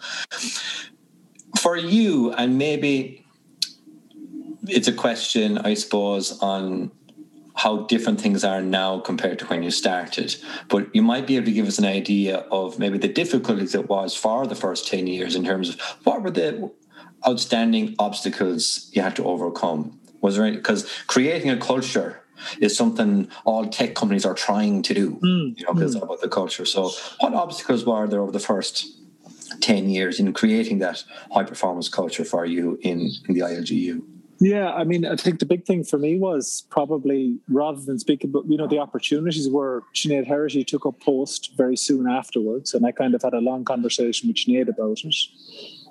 [1.60, 3.24] For you, and maybe
[4.68, 6.90] it's a question, I suppose, on
[7.64, 10.36] how different things are now compared to when you started.
[10.68, 13.88] But you might be able to give us an idea of maybe the difficulties it
[13.88, 16.70] was for the first 10 years in terms of what were the
[17.26, 19.98] outstanding obstacles you had to overcome?
[20.20, 22.20] Was there because creating a culture
[22.60, 25.56] is something all tech companies are trying to do, hmm.
[25.56, 26.10] you know, because it's hmm.
[26.10, 26.66] about the culture.
[26.66, 28.86] So, what obstacles were there over the first
[29.60, 34.02] 10 years in creating that high performance culture for you in, in the ILGU?
[34.44, 38.30] Yeah, I mean, I think the big thing for me was probably rather than speaking,
[38.30, 42.84] but you know, the opportunities were Sinead Heraty took up post very soon afterwards, and
[42.84, 45.14] I kind of had a long conversation with Sinead about it.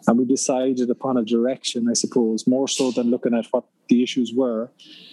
[0.06, 4.04] And we decided upon a direction, I suppose, more so than looking at what the
[4.04, 4.70] issues were.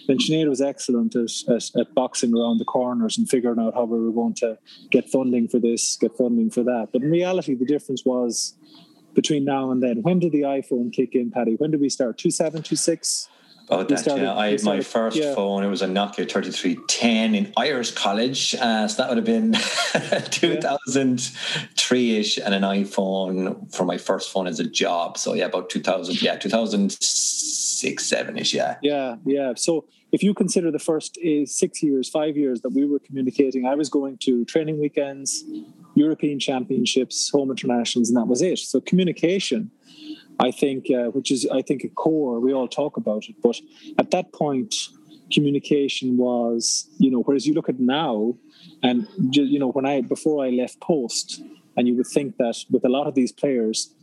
[0.07, 3.85] And Sinead was excellent at, at, at boxing around the corners and figuring out how
[3.85, 4.59] we were going to
[4.91, 6.89] get funding for this, get funding for that.
[6.93, 8.53] But in reality, the difference was
[9.13, 10.01] between now and then.
[10.01, 11.55] When did the iPhone kick in, Paddy?
[11.55, 12.17] When did we start?
[12.17, 13.27] 27, 26?
[13.67, 14.35] About We that, started- yeah.
[14.35, 15.33] I had my first yeah.
[15.35, 15.63] phone.
[15.63, 18.55] It was a Nokia 3310 in Irish College.
[18.55, 19.53] Uh, so that would have been
[20.31, 25.17] 2003 ish, and an iPhone for my first phone as a job.
[25.17, 28.75] So, yeah, about 2000, yeah, 2006, 7 ish, yeah.
[28.81, 29.53] Yeah, yeah.
[29.55, 33.65] So if you consider the first uh, six years, five years that we were communicating,
[33.65, 35.43] I was going to training weekends,
[35.95, 38.59] European championships, home internationals, and that was it.
[38.59, 39.71] So communication,
[40.39, 42.39] I think, uh, which is I think a core.
[42.39, 43.57] We all talk about it, but
[43.97, 44.75] at that point,
[45.31, 48.35] communication was, you know, whereas you look at now,
[48.83, 51.41] and you know, when I before I left post,
[51.77, 53.93] and you would think that with a lot of these players,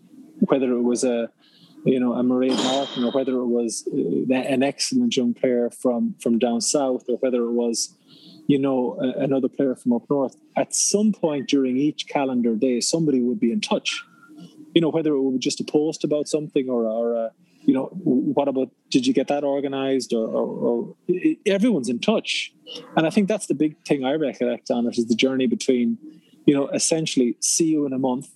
[0.40, 1.28] whether it was a
[1.84, 6.14] you know, a Mairead Martin, or whether it was uh, an excellent young player from
[6.20, 7.96] from down south, or whether it was,
[8.46, 10.36] you know, another player from up north.
[10.56, 14.04] At some point during each calendar day, somebody would be in touch.
[14.74, 17.28] You know, whether it was just a post about something, or or uh,
[17.62, 20.96] you know, what about did you get that organized, or, or, or
[21.46, 22.52] everyone's in touch.
[22.96, 25.98] And I think that's the big thing I recollect on it is the journey between,
[26.46, 28.28] you know, essentially see you in a month,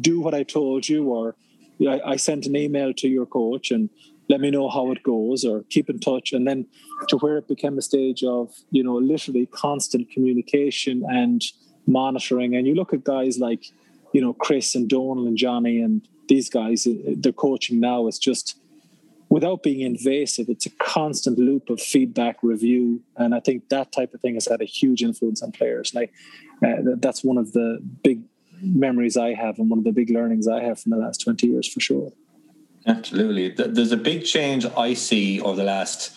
[0.00, 1.36] do what I told you, or
[2.06, 3.90] I, sent an email to your coach and
[4.28, 6.32] let me know how it goes or keep in touch.
[6.32, 6.66] And then
[7.08, 11.42] to where it became a stage of you know literally constant communication and
[11.86, 12.54] monitoring.
[12.54, 13.64] And you look at guys like
[14.12, 18.18] you know chris and donal and johnny and these guys uh, they're coaching now it's
[18.18, 18.56] just
[19.28, 23.02] without being invasive it's a constant loop of feedback review.
[23.16, 25.94] And i think that type of thing has had a huge influence on players.
[25.94, 26.12] Like
[26.64, 28.22] uh, that's one of the big
[28.60, 31.46] memories I have and one of the big learnings I have from the last 20
[31.46, 32.12] years for sure.
[32.86, 33.48] Absolutely.
[33.50, 36.12] There's a big change I see over the last,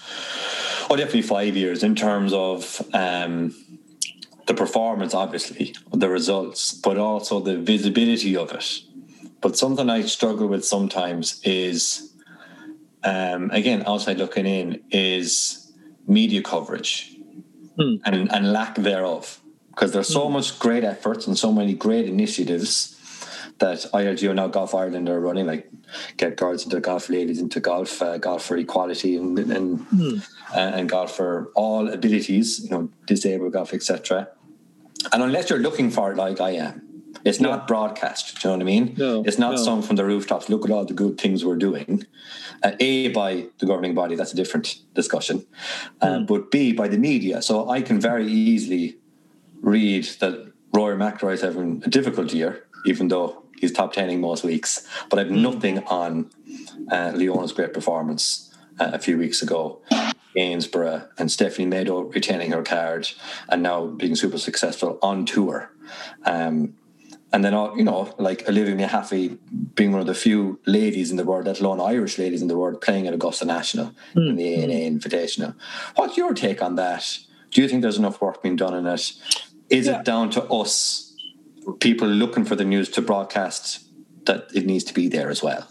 [0.89, 3.55] oh, definitely five years in terms of um,
[4.47, 8.81] the performance, obviously, the results, but also the visibility of it.
[9.39, 12.13] But something I struggle with sometimes is,
[13.03, 15.71] um, again, outside looking in, is
[16.05, 17.17] media coverage
[17.77, 17.95] Hmm.
[18.05, 19.39] and, and lack thereof.
[19.77, 22.95] Because there's so much great efforts and so many great initiatives
[23.59, 25.69] that ILGU now Golf Ireland are running, like
[26.17, 29.85] get girls into golf, ladies into golf, uh, golf for equality, and and,
[30.51, 34.27] uh, and golf for all abilities, you know, disabled golf, etc.
[35.13, 36.81] And unless you're looking for it, like I am,
[37.23, 37.49] it's Yeah.
[37.49, 38.41] not broadcast.
[38.41, 38.95] Do you know what I mean?
[38.97, 39.63] No, it's not no.
[39.63, 40.49] sung from the rooftops.
[40.49, 42.03] Look at all the good things we're doing.
[42.63, 44.15] Uh, a by the governing body.
[44.15, 45.45] That's a different discussion.
[46.01, 47.43] Um, But B by the media.
[47.43, 48.97] So I can very easily
[49.61, 54.43] read that Rory McIlroy is having a difficult year, even though he's top tening most
[54.43, 54.87] weeks.
[55.09, 56.29] But I've nothing on
[56.91, 59.81] uh, Leona's great performance uh, a few weeks ago.
[60.35, 63.09] Gainbridge and Stephanie Meadow retaining her card
[63.49, 65.71] and now being super successful on tour.
[66.25, 66.75] Um,
[67.33, 69.37] and then, uh, you know, like Olivia Mehaffey
[69.75, 72.57] being one of the few ladies in the world, let alone Irish ladies in the
[72.57, 75.55] world, playing at Augusta National in the ANA Invitational.
[75.95, 77.19] What's your take on that?
[77.51, 79.11] Do you think there's enough work being done in it?
[79.69, 79.99] Is Yeah.
[79.99, 81.13] it down to us,
[81.79, 83.79] people looking for the news to broadcast,
[84.25, 85.67] that it needs to be there as well?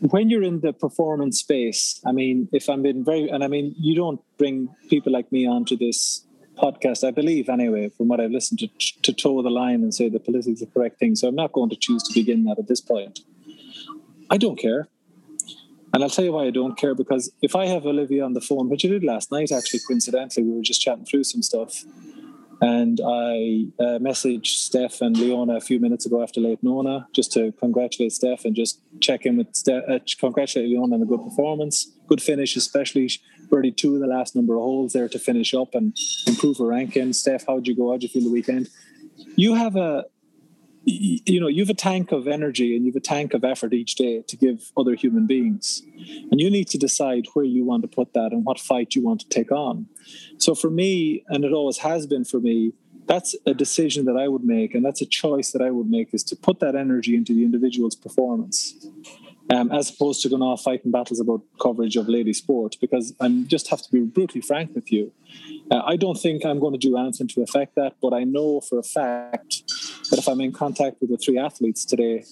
[0.00, 3.74] When you're in the performance space, I mean, if I'm being very, and I mean,
[3.78, 6.24] you don't bring people like me onto this
[6.56, 8.68] podcast, I believe anyway, from what I've listened to,
[9.02, 11.16] to toe the line and say the politically correct thing.
[11.16, 13.20] So I'm not going to choose to begin that at this point.
[14.30, 14.88] I don't care.
[15.92, 18.40] And I'll tell you why I don't care because if I have Olivia on the
[18.40, 21.84] phone, which I did last night, actually, coincidentally, we were just chatting through some stuff.
[22.60, 27.32] And I uh, messaged Steph and Leona a few minutes ago after Lake Nona just
[27.32, 31.22] to congratulate Steph and just check in with Steph, uh, congratulate Leona on a good
[31.22, 33.10] performance, good finish, especially
[33.50, 36.66] birdie two of the last number of holes there to finish up and improve her
[36.66, 37.12] ranking.
[37.12, 37.90] Steph, how'd you go?
[37.90, 38.68] How'd you feel the weekend?
[39.36, 40.04] You have a
[40.86, 44.22] you know you've a tank of energy and you've a tank of effort each day
[44.28, 45.82] to give other human beings.
[46.30, 49.02] And you need to decide where you want to put that and what fight you
[49.04, 49.86] want to take on.
[50.38, 52.72] So for me and it always has been for me
[53.06, 54.74] that's a decision that i would make.
[54.74, 57.44] And that's a choice that i would make is to put that energy into the
[57.44, 58.86] individual's performance
[59.54, 63.28] um, as opposed to going off fighting battles about coverage of lady sport because i
[63.46, 65.12] just have to be brutally frank with you
[65.70, 68.60] uh, I don't think I'm going to do anything to affect that, but I know
[68.60, 69.62] for a fact
[70.10, 72.24] that if I'm in contact with the three athletes today,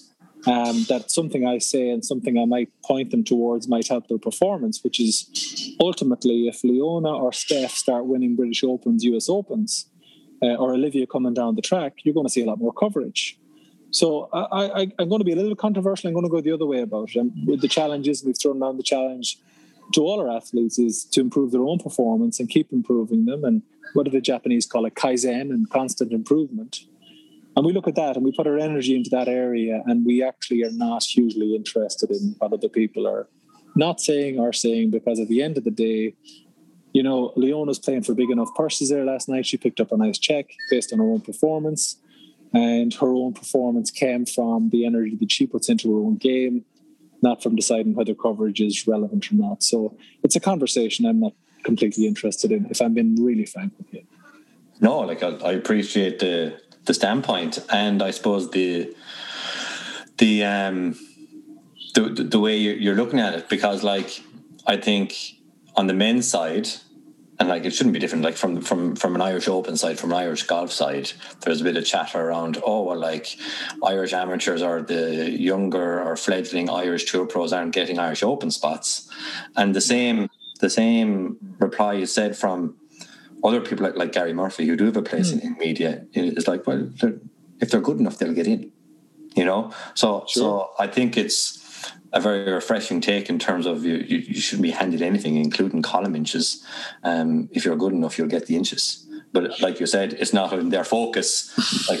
[0.47, 4.19] um, that something I say and something I might point them towards might help their
[4.19, 9.89] performance, which is ultimately if Leona or Steph start winning British Opens, US Opens,
[10.41, 13.37] uh, or Olivia coming down the track, you're going to see a lot more coverage.
[13.95, 16.09] So I, am going to be a little controversial.
[16.09, 17.15] I'm going to go the other way about it.
[17.15, 19.37] And with the challenges, we've thrown down the challenge
[19.93, 23.45] to all our athletes is to improve their own performance and keep improving them.
[23.45, 23.61] And
[23.93, 24.95] what do the Japanese call it?
[24.95, 26.81] Kaizen and constant improvement.
[27.55, 30.21] And we look at that and we put our energy into that area, and we
[30.21, 33.29] actually are not hugely interested in what other people are
[33.77, 36.15] not saying or saying because at the end of the day,
[36.91, 39.45] you know, Leona's playing for big enough purses there last night.
[39.45, 41.97] She picked up a nice check based on her own performance,
[42.55, 46.65] and her own performance came from the energy that she puts into her own game
[47.25, 49.63] not from deciding whether coverage is relevant or not.
[49.63, 53.91] So it's a conversation I'm not completely interested in, if I'm being really frank with
[53.93, 54.03] you.
[54.79, 58.95] No, like I, I appreciate the the standpoint, and I suppose the
[60.17, 60.95] the um
[61.95, 62.01] the
[62.33, 64.21] the way you're looking at it, because like
[64.67, 65.15] I think
[65.75, 66.67] on the men's side,
[67.45, 70.11] and like it shouldn't be different like from from from an irish open side from
[70.11, 73.37] an irish golf side there's a bit of chatter around oh well like
[73.83, 79.07] irish amateurs or the younger or fledgling irish tour pros aren't getting irish open spots
[79.55, 80.27] and the same
[80.59, 82.75] the same reply you said from
[83.43, 85.41] other people like, like gary murphy who do have a place mm.
[85.41, 87.19] in, in, media is like well they're,
[87.59, 88.71] if they're good enough they'll get in
[89.35, 90.41] you know so sure.
[90.41, 91.61] so i think it's
[92.13, 95.81] a very refreshing take in terms of you, you, you shouldn't be handed anything, including
[95.81, 96.65] column inches.
[97.03, 99.05] Um, if you're good enough, you'll get the inches.
[99.33, 101.87] But like you said, it's not in their focus.
[101.89, 101.99] like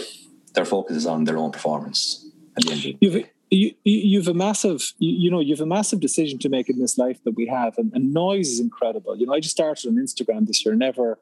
[0.53, 2.25] their focus is on their own performance.
[2.55, 6.79] The you've, you, you've a massive, you, know, you've a massive decision to make in
[6.79, 9.17] this life that we have, and, and noise is incredible.
[9.17, 10.75] You know, I just started on Instagram this year.
[10.75, 11.19] Never,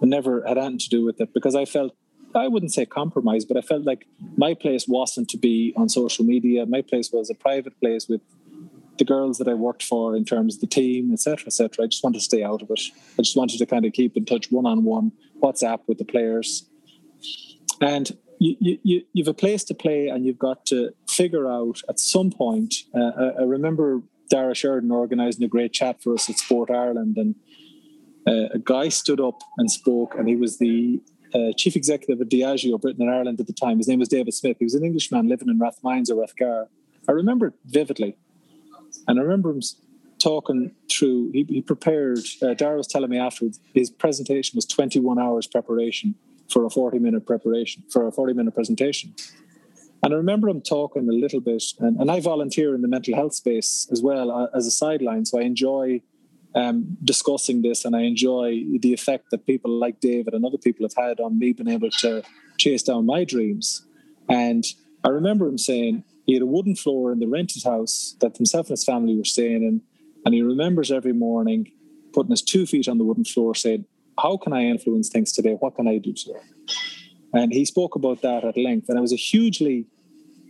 [0.00, 1.94] never had anything to do with it because I felt
[2.34, 6.24] I wouldn't say compromise, but I felt like my place wasn't to be on social
[6.24, 6.66] media.
[6.66, 8.20] My place was a private place with
[8.98, 11.84] the girls that I worked for in terms of the team, etc., etc.
[11.84, 12.80] I just wanted to stay out of it.
[13.18, 15.12] I just wanted to kind of keep in touch one on one,
[15.42, 16.66] WhatsApp with the players,
[17.80, 21.98] and you, you you've a place to play, and you've got to figure out at
[21.98, 22.74] some point.
[22.94, 27.34] Uh, I remember Dara Sheridan organising a great chat for us at Sport Ireland, and
[28.26, 31.00] uh, a guy stood up and spoke, and he was the
[31.34, 33.78] uh, chief executive of Diageo Britain and Ireland at the time.
[33.78, 34.56] His name was David Smith.
[34.58, 36.68] He was an Englishman living in Rathmines or Rathgar.
[37.08, 38.16] I remember it vividly.
[39.06, 39.62] And I remember him
[40.18, 45.18] talking through, he, he prepared, uh, Dara was telling me afterwards, his presentation was 21
[45.18, 46.14] hours preparation
[46.48, 49.14] for a 40 minute preparation, for a 40 minute presentation.
[50.02, 53.14] And I remember him talking a little bit, and, and I volunteer in the mental
[53.14, 55.24] health space as well uh, as a sideline.
[55.24, 56.02] So I enjoy
[56.58, 60.84] um, discussing this, and I enjoy the effect that people like David and other people
[60.84, 62.22] have had on me being able to
[62.58, 63.86] chase down my dreams.
[64.28, 64.64] And
[65.04, 68.66] I remember him saying he had a wooden floor in the rented house that himself
[68.66, 69.82] and his family were staying in,
[70.24, 71.70] and he remembers every morning
[72.12, 73.84] putting his two feet on the wooden floor, saying,
[74.18, 75.54] "How can I influence things today?
[75.60, 76.40] What can I do today?"
[77.32, 79.86] And he spoke about that at length, and it was a hugely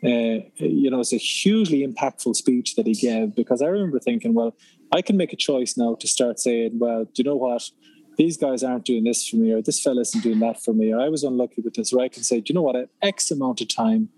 [0.05, 4.33] uh, you know, it's a hugely impactful speech that he gave because I remember thinking,
[4.33, 4.55] well,
[4.93, 7.71] I can make a choice now to start saying, well, do you know what?
[8.17, 10.93] These guys aren't doing this for me, or this fella isn't doing that for me,
[10.93, 12.75] or I was unlucky with this, or I can say, do you know what?
[12.75, 14.09] I have X amount of time.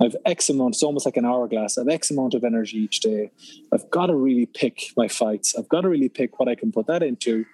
[0.00, 1.76] I have X amount, it's almost like an hourglass.
[1.76, 3.32] I have X amount of energy each day.
[3.72, 5.56] I've got to really pick my fights.
[5.58, 7.44] I've got to really pick what I can put that into.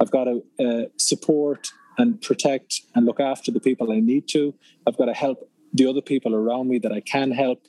[0.00, 4.54] I've got to uh, support and protect and look after the people I need to.
[4.86, 7.66] I've got to help the other people around me that I can help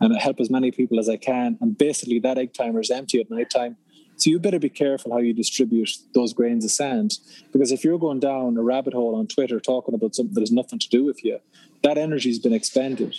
[0.00, 1.58] and I help as many people as I can.
[1.60, 3.76] And basically, that egg timer is empty at night time
[4.16, 7.18] So you better be careful how you distribute those grains of sand.
[7.52, 10.52] Because if you're going down a rabbit hole on Twitter talking about something that has
[10.52, 11.40] nothing to do with you,
[11.82, 13.16] that energy's been expended.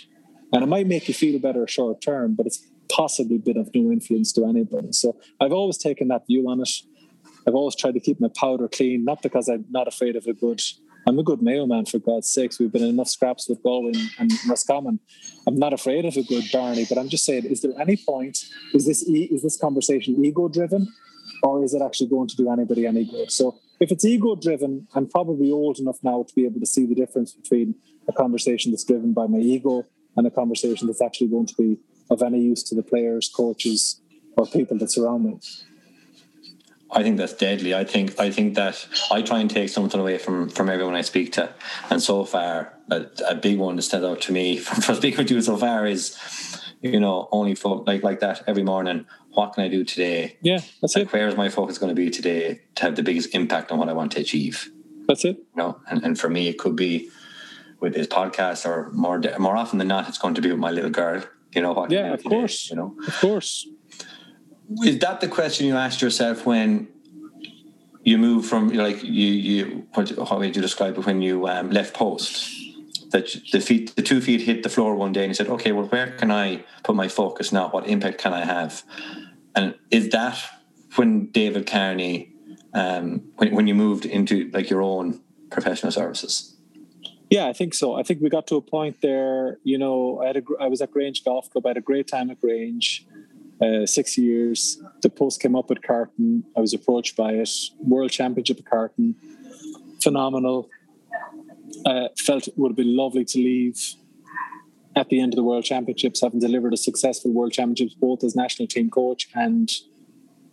[0.52, 3.90] And it might make you feel better short term, but it's possibly been of no
[3.92, 4.92] influence to anybody.
[4.92, 6.70] So I've always taken that view on it.
[7.46, 10.32] I've always tried to keep my powder clean, not because I'm not afraid of a
[10.32, 10.60] good.
[11.08, 12.58] I'm a good Mayo man, for God's sakes.
[12.58, 14.98] We've been in enough scraps with Galway and Roscommon.
[15.46, 18.38] I'm not afraid of a good Barney, but I'm just saying, is there any point?
[18.74, 20.92] Is this e- is this conversation ego driven,
[21.44, 23.30] or is it actually going to do anybody any good?
[23.30, 26.86] So if it's ego driven, I'm probably old enough now to be able to see
[26.86, 27.76] the difference between
[28.08, 29.84] a conversation that's driven by my ego
[30.16, 31.78] and a conversation that's actually going to be
[32.10, 34.00] of any use to the players, coaches,
[34.36, 35.38] or people that surround me.
[36.96, 37.74] I think that's deadly.
[37.74, 41.02] I think I think that I try and take something away from from everyone I
[41.02, 41.44] speak to,
[41.90, 45.18] and so far a, a big one that stands out to me from, from speaking
[45.18, 46.16] with you so far is,
[46.80, 49.06] you know, only fo- like like that every morning.
[49.36, 50.38] What can I do today?
[50.40, 51.12] Yeah, that's Like, it.
[51.12, 53.90] where is my focus going to be today to have the biggest impact on what
[53.90, 54.70] I want to achieve?
[55.06, 55.36] That's it.
[55.36, 57.10] You know, and, and for me, it could be
[57.80, 60.70] with this podcast, or more more often than not, it's going to be with my
[60.70, 61.22] little girl.
[61.54, 61.90] You know what?
[61.90, 62.70] Yeah, of today, course.
[62.70, 63.68] You know, Of course.
[64.84, 66.88] Is that the question you asked yourself when
[68.02, 71.70] you moved from like you you what, how would you describe it when you um,
[71.70, 72.52] left post
[73.10, 75.72] that the feet the two feet hit the floor one day and you said okay
[75.72, 78.82] well where can I put my focus now what impact can I have
[79.54, 80.38] and is that
[80.96, 82.32] when David Carney
[82.74, 86.56] um, when, when you moved into like your own professional services
[87.30, 87.94] Yeah, I think so.
[87.94, 89.58] I think we got to a point there.
[89.64, 91.66] You know, I had a, I was at Grange Golf Club.
[91.66, 93.04] I had a great time at Grange.
[93.60, 94.82] Uh, six years.
[95.00, 96.44] The post came up at Carton.
[96.56, 97.48] I was approached by it.
[97.78, 99.14] World Championship at Carton.
[100.02, 100.68] Phenomenal.
[101.84, 103.94] Uh, felt it would have been lovely to leave
[104.94, 108.36] at the end of the World Championships, having delivered a successful World Championships both as
[108.36, 109.70] national team coach and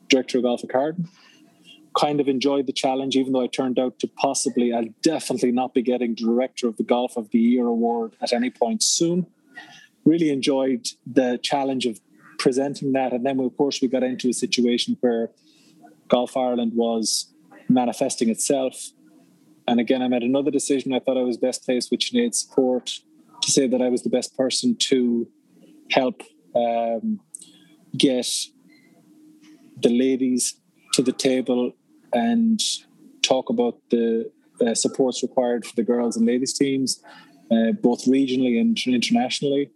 [0.09, 1.09] director of golf at Carton
[1.93, 5.73] kind of enjoyed the challenge, even though I turned out to possibly, I'll definitely not
[5.73, 9.27] be getting Director of the Golf of the Year award at any point soon.
[10.05, 11.99] Really enjoyed the challenge of
[12.43, 13.13] presenting that.
[13.13, 15.29] And then, of course, we got into a situation where
[16.09, 17.33] Golf Ireland was
[17.69, 18.75] manifesting itself.
[19.65, 20.93] And again, I made another decision.
[20.93, 22.99] I thought I was best placed with Sinead's support
[23.43, 25.25] to say that I was the best person to
[25.91, 26.21] help
[26.53, 27.21] um,
[27.97, 28.27] get
[29.81, 30.59] the ladies
[30.95, 31.71] to the table
[32.11, 32.59] and
[33.21, 34.29] talk about the
[34.59, 37.01] uh, supports required for the girls and ladies teams,
[37.49, 39.71] uh, both regionally and internationally.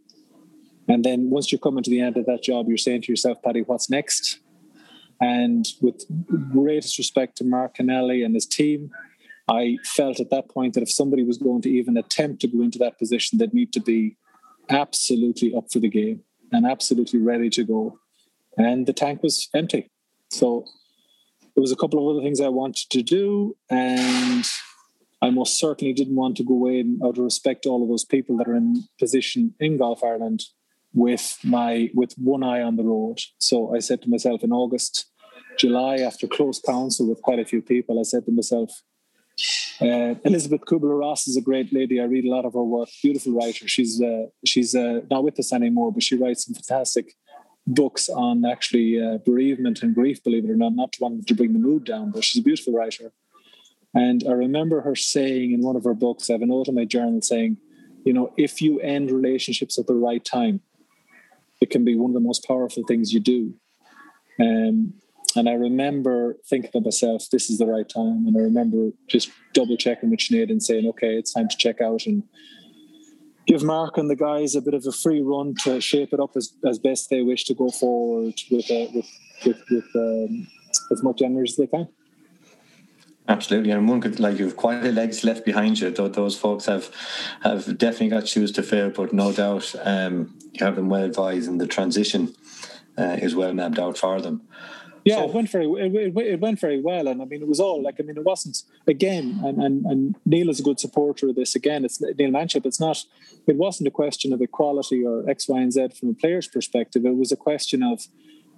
[0.87, 3.41] And then once you're coming to the end of that job, you're saying to yourself,
[3.41, 4.39] Paddy, what's next?
[5.19, 6.05] And with
[6.51, 8.91] greatest respect to Mark Kennelly and his team,
[9.49, 12.61] I felt at that point that if somebody was going to even attempt to go
[12.61, 14.17] into that position, they'd need to be
[14.69, 16.21] absolutely up for the game
[16.51, 17.99] and absolutely ready to go.
[18.57, 19.89] And the tank was empty.
[20.29, 20.65] So
[21.55, 24.45] there was a couple of other things I wanted to do, and
[25.21, 27.89] I most certainly didn't want to go away and out of respect to all of
[27.89, 30.43] those people that are in position in Golf Ireland
[30.93, 33.19] with my with one eye on the road.
[33.39, 35.11] So I said to myself in August,
[35.57, 38.71] July, after close counsel with quite a few people, I said to myself,
[39.81, 41.99] uh, Elizabeth Kubler Ross is a great lady.
[41.99, 42.89] I read a lot of her work.
[43.03, 43.67] Beautiful writer.
[43.67, 47.13] She's uh, she's uh, not with us anymore, but she writes some fantastic
[47.67, 50.23] books on actually uh, bereavement and grief.
[50.23, 52.73] Believe it or not, not one to bring the mood down, but she's a beautiful
[52.73, 53.11] writer.
[53.93, 56.75] And I remember her saying in one of her books, I have a note in
[56.75, 57.57] my journal saying,
[58.05, 60.61] you know, if you end relationships at the right time,
[61.61, 63.53] it can be one of the most powerful things you do.
[64.39, 64.93] Um,
[65.35, 68.25] and I remember thinking to myself, this is the right time.
[68.27, 71.81] And I remember just double checking with Sinead and saying, okay, it's time to check
[71.81, 72.23] out and
[73.45, 76.31] give Mark and the guys a bit of a free run to shape it up
[76.35, 79.09] as, as best they wish to go forward with uh, with
[79.45, 80.47] with, with um,
[80.91, 81.87] as much energy as they can.
[83.29, 85.89] Absolutely, and one could like you've quite a legs left behind you.
[85.91, 86.89] Tho- Those folks have
[87.41, 91.49] have definitely got shoes to fill, but no doubt um, you have them well advised,
[91.49, 92.33] and the transition
[92.97, 94.41] uh, is well mapped out for them.
[95.03, 97.47] Yeah, So- it went very it, it, it went very well, and I mean it
[97.49, 100.79] was all like I mean it wasn't again, and, and and Neil is a good
[100.79, 101.53] supporter of this.
[101.53, 102.65] Again, it's Neil Manchip.
[102.65, 103.03] It's not.
[103.45, 107.05] It wasn't a question of equality or X, Y, and Z from a player's perspective.
[107.05, 108.07] It was a question of,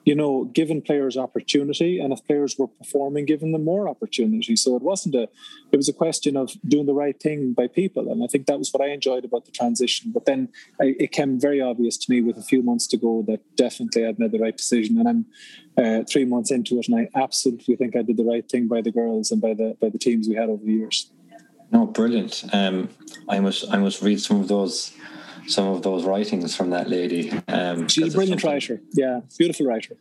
[0.05, 4.55] you know, giving players opportunity, and if players were performing, giving them more opportunity.
[4.55, 5.29] So it wasn't a.
[5.71, 8.57] It was a question of doing the right thing by people, and I think that
[8.57, 10.11] was what I enjoyed about the transition.
[10.13, 10.49] But then
[10.81, 14.05] I, it came very obvious to me with a few months to go that definitely
[14.05, 15.25] I'd made the right decision, and I'm
[15.77, 18.81] uh, three months into it, and I absolutely think I did the right thing by
[18.81, 21.11] the girls and by the by the teams we had over the years.
[21.71, 22.45] No, brilliant.
[22.51, 22.89] Um,
[23.27, 24.93] I must I must read some of those
[25.49, 27.31] some of those writings from that lady.
[27.47, 28.81] Um, She's a brilliant writer.
[28.93, 29.95] Yeah, beautiful writer.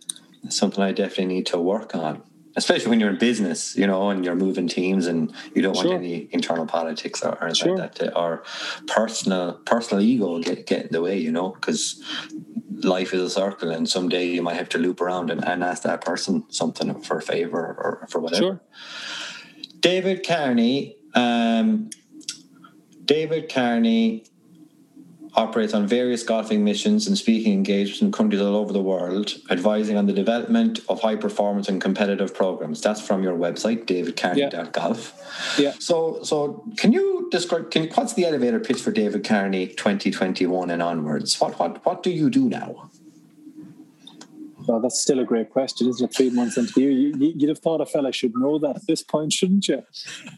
[0.51, 2.23] something I definitely need to work on.
[2.57, 5.91] Especially when you're in business, you know, and you're moving teams, and you don't want
[5.93, 7.77] any internal politics or, or Sure.
[7.77, 8.43] like that, to, or
[8.89, 12.03] personal personal ego get get in the way, you know, because
[12.83, 15.83] life is a circle, and someday you might have to loop around and, and ask
[15.85, 18.43] that person something for a favor or for whatever.
[18.43, 18.61] Sure.
[19.81, 21.91] David Carney, um,
[23.05, 24.25] David Carney
[25.39, 29.97] operates on various golfing missions and speaking engagements in countries all over the world, advising
[29.97, 32.81] on the development of high performance and competitive programs.
[32.81, 35.57] That's from your website, davidcarney.golf.
[35.57, 35.75] Yeah.
[35.79, 37.71] So, so can you describe?
[37.71, 41.41] Can you what's the elevator pitch for David Carney 2021 and onwards?
[41.41, 42.91] What what what do you do now?
[44.69, 46.15] Well, that's still a great question, isn't it?
[46.15, 48.87] Three months into the year, you, you'd have thought a fella should know that at
[48.87, 49.83] this point, shouldn't you?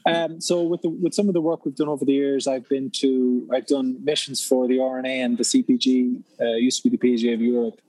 [0.07, 2.69] Um, so, with the, with some of the work we've done over the years, I've
[2.69, 6.97] been to I've done missions for the R&A and the CPG, uh, used to be
[6.97, 7.81] the PGA of Europe,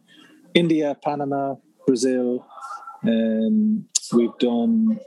[0.55, 2.43] India, Panama, Brazil.
[3.03, 4.99] Um, we've done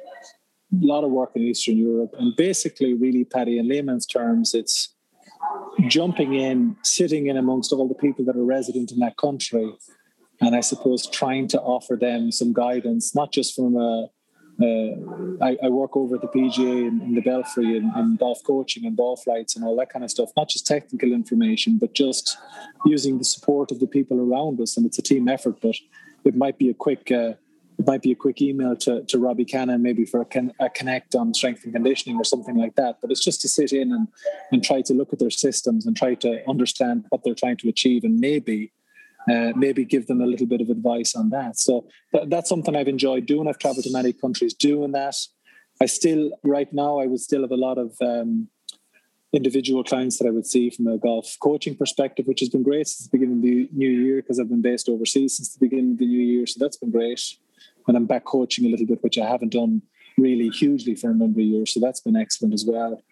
[0.72, 4.90] a lot of work in Eastern Europe, and basically, really, Paddy, in layman's terms, it's
[5.88, 9.74] jumping in, sitting in amongst all the people that are resident in that country,
[10.40, 14.08] and I suppose trying to offer them some guidance, not just from a.
[14.60, 18.86] I, I work over at the PGA in, in the Belfry and, and golf coaching
[18.86, 20.30] and ball flights and all that kind of stuff.
[20.36, 22.38] Not just technical information, but just
[22.86, 24.76] using the support of the people around us.
[24.76, 25.74] And it's a team effort, but
[26.24, 27.10] it might be a quick.
[27.10, 27.34] Uh,
[27.76, 30.70] it might be a quick email to, to Robbie Cannon, maybe for a, con- a
[30.70, 32.98] connect on strength and conditioning or something like that.
[33.00, 34.06] But it's just to sit in and,
[34.52, 37.68] and try to look at their systems and try to understand what they're trying to
[37.68, 38.70] achieve and maybe
[39.30, 41.58] uh, maybe give them a little bit of advice on that.
[41.58, 43.48] So th- that's something I've enjoyed doing.
[43.48, 45.16] I've traveled to many countries doing that.
[45.80, 48.48] I still, right now, I would still have a lot of um,
[49.32, 52.86] individual clients that I would see from a golf coaching perspective, which has been great
[52.86, 55.92] since the beginning of the new year because I've been based overseas since the beginning
[55.92, 56.46] of the new year.
[56.46, 57.20] So that's been great.
[57.88, 59.82] And I'm back coaching a little bit, which I haven't done
[60.16, 61.74] really hugely for a number of years.
[61.74, 63.02] So that's been excellent as well.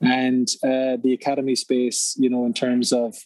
[0.00, 3.16] And uh, the academy space, you know, in terms of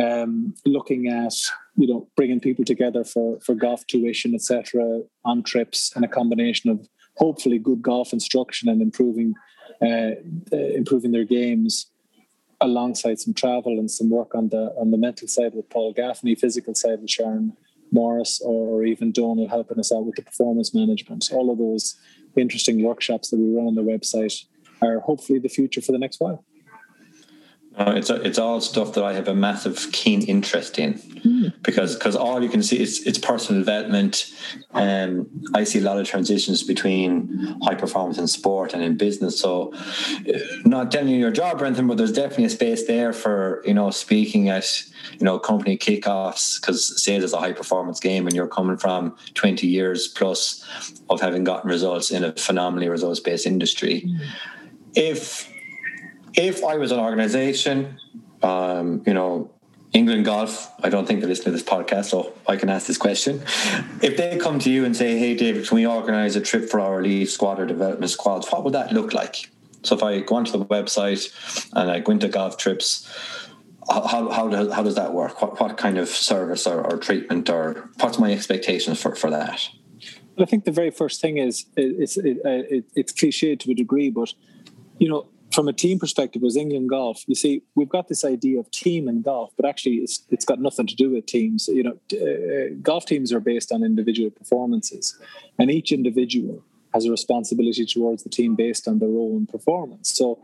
[0.00, 1.34] um, looking at
[1.76, 6.70] you know bringing people together for for golf tuition etc on trips and a combination
[6.70, 9.34] of hopefully good golf instruction and improving
[9.82, 10.12] uh,
[10.52, 11.90] uh, improving their games
[12.60, 16.34] alongside some travel and some work on the on the mental side with Paul Gaffney
[16.34, 17.56] physical side with Sharon
[17.90, 21.30] Morris or even Donal helping us out with the performance management.
[21.32, 21.96] All of those
[22.36, 24.44] interesting workshops that we run on the website
[24.82, 26.44] are hopefully the future for the next while
[27.78, 31.00] it's it's all stuff that I have a massive keen interest in
[31.62, 34.32] because because all you can see is it's personal development.
[34.72, 39.38] Um, I see a lot of transitions between high performance in sport and in business.
[39.38, 43.62] So, uh, not telling you your job Brenton, but there's definitely a space there for
[43.64, 48.26] you know speaking at you know company kickoffs because sales is a high performance game,
[48.26, 50.64] and you're coming from 20 years plus
[51.08, 54.04] of having gotten results in a phenomenally results based industry.
[54.96, 55.48] If
[56.34, 57.98] if I was an organization,
[58.42, 59.50] um, you know,
[59.92, 62.98] England Golf, I don't think they listen to this podcast, so I can ask this
[62.98, 63.42] question.
[64.02, 66.80] If they come to you and say, hey, David, can we organize a trip for
[66.80, 68.48] our elite squad or development squads?
[68.50, 69.50] What would that look like?
[69.82, 71.32] So if I go onto the website
[71.72, 73.08] and I go into golf trips,
[73.88, 75.40] how, how, does, how does that work?
[75.40, 79.68] What, what kind of service or, or treatment or what's my expectations for, for that?
[80.38, 84.10] I think the very first thing is it's it, it, it's cliched to a degree,
[84.10, 84.34] but
[84.98, 85.26] you know,
[85.58, 89.08] from a team perspective, was England golf, you see, we've got this idea of team
[89.08, 91.66] in golf, but actually, it's it's got nothing to do with teams.
[91.66, 95.18] You know, uh, golf teams are based on individual performances,
[95.58, 96.62] and each individual
[96.94, 100.14] has a responsibility towards the team based on their own performance.
[100.14, 100.40] So.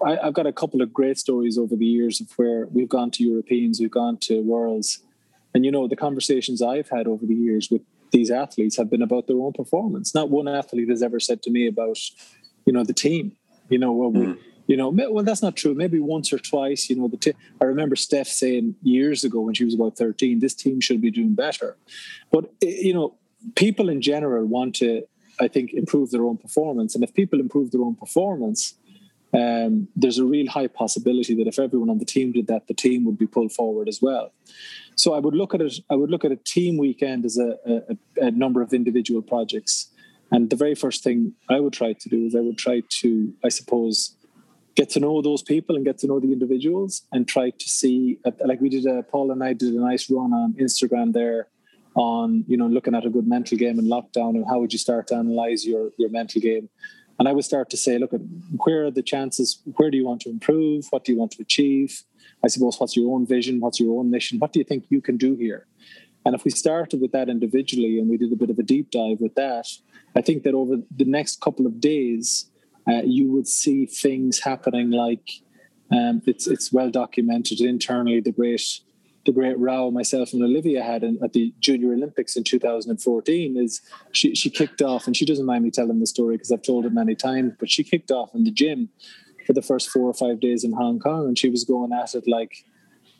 [0.00, 3.10] I, I've got a couple of great stories over the years of where we've gone
[3.16, 5.00] to Europeans, we've gone to Worlds,
[5.52, 9.02] and you know the conversations I've had over the years with these athletes have been
[9.02, 10.14] about their own performance.
[10.14, 11.98] Not one athlete has ever said to me about,
[12.64, 13.32] you know, the team.
[13.70, 14.36] You know, well, we,
[14.68, 15.74] you know, well, that's not true.
[15.74, 16.88] Maybe once or twice.
[16.90, 20.38] You know, the t- I remember Steph saying years ago when she was about thirteen,
[20.38, 21.76] this team should be doing better.
[22.30, 23.16] But eh, you know,
[23.56, 25.02] people in general want to,
[25.40, 28.74] I think, improve their own performance, and if people improve their own performance.
[29.34, 32.72] Um, there's a real high possibility that if everyone on the team did that, the
[32.72, 34.32] team would be pulled forward as well.
[34.96, 35.80] So I would look at it.
[35.90, 39.92] I would look at a team weekend as a, a, a number of individual projects.
[40.30, 43.34] And the very first thing I would try to do is I would try to,
[43.44, 44.16] I suppose,
[44.78, 48.16] get to know those people and get to know the individuals and try to see,
[48.24, 51.48] uh, like we did, a, Paul and I did a nice run on Instagram there
[51.96, 54.78] on, you know, looking at a good mental game in lockdown and how would you
[54.78, 56.68] start to analyze your, your mental game.
[57.18, 58.20] And I would start to say, look, at
[58.64, 59.60] where are the chances?
[59.78, 60.86] Where do you want to improve?
[60.90, 62.04] What do you want to achieve?
[62.44, 63.58] I suppose what's your own vision?
[63.58, 64.38] What's your own mission?
[64.38, 65.66] What do you think you can do here?
[66.24, 68.92] And if we started with that individually and we did a bit of a deep
[68.92, 69.66] dive with that,
[70.14, 72.48] I think that over the next couple of days,
[72.88, 75.28] uh, you would see things happening like
[75.90, 78.20] um, it's it's well documented internally.
[78.20, 78.62] The great
[79.26, 83.80] the great row myself and Olivia had in, at the Junior Olympics in 2014 is
[84.12, 86.86] she she kicked off, and she doesn't mind me telling the story because I've told
[86.86, 87.52] it many times.
[87.58, 88.88] But she kicked off in the gym
[89.46, 92.14] for the first four or five days in Hong Kong, and she was going at
[92.14, 92.64] it like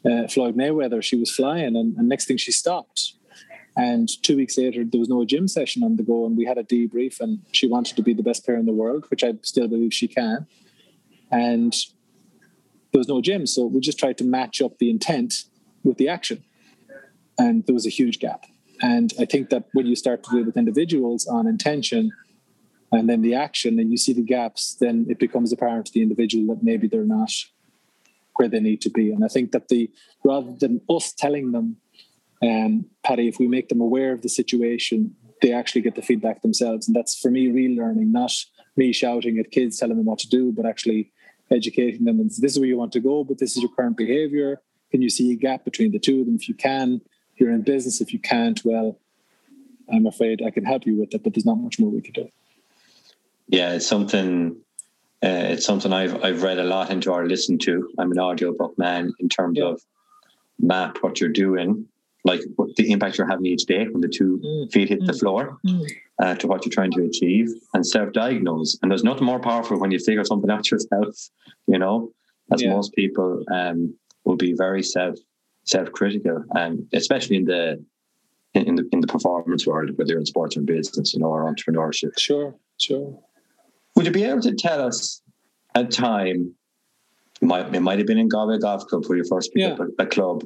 [0.04, 1.02] uh, Floyd Mayweather.
[1.02, 3.14] She was flying, and, and next thing she stopped.
[3.78, 6.58] And two weeks later, there was no gym session on the go, and we had
[6.58, 7.20] a debrief.
[7.20, 9.94] And she wanted to be the best player in the world, which I still believe
[9.94, 10.46] she can.
[11.30, 11.72] And
[12.92, 15.44] there was no gym, so we just tried to match up the intent
[15.84, 16.42] with the action,
[17.38, 18.46] and there was a huge gap.
[18.80, 22.10] And I think that when you start to deal with individuals on intention,
[22.90, 26.02] and then the action, and you see the gaps, then it becomes apparent to the
[26.02, 27.30] individual that maybe they're not
[28.36, 29.12] where they need to be.
[29.12, 29.90] And I think that the
[30.24, 31.76] rather than us telling them
[32.42, 36.42] um, Paddy, if we make them aware of the situation, they actually get the feedback
[36.42, 36.86] themselves.
[36.86, 38.32] And that's for me real learning, not
[38.76, 41.10] me shouting at kids telling them what to do, but actually
[41.50, 42.20] educating them.
[42.20, 44.60] And this is where you want to go, but this is your current behavior.
[44.90, 46.36] Can you see a gap between the two of them?
[46.36, 47.00] If you can,
[47.36, 48.00] you're in business.
[48.00, 48.98] If you can't, well,
[49.92, 52.12] I'm afraid I can help you with it, but there's not much more we can
[52.12, 52.28] do.
[53.48, 54.56] Yeah, it's something.
[55.22, 57.90] Uh, it's something I've I've read a lot into or listened to.
[57.98, 59.70] I'm an audiobook man in terms Yeah.
[59.70, 59.82] of
[60.60, 61.86] map what you're doing,
[62.24, 64.72] like what the impact you're having each day when the two Mm.
[64.72, 65.58] feet hit the floor,
[66.18, 68.78] uh, to what you're trying to achieve, and self-diagnose.
[68.82, 71.16] And there's nothing more powerful when you figure something out yourself.
[71.66, 72.12] You know,
[72.52, 72.70] as Yeah.
[72.74, 73.94] most people um,
[74.24, 75.16] will be very self
[75.64, 77.84] self-critical, and especially in the
[78.54, 81.26] in in the in the performance world, whether you're in sports or business, you know,
[81.26, 82.18] or entrepreneurship.
[82.18, 83.18] Sure, sure.
[83.94, 85.22] Would you be able to tell us
[85.74, 86.54] a time?
[87.40, 89.74] Might it might have been in Galway Golf Club where you first picked Yeah.
[89.74, 90.42] up a, a club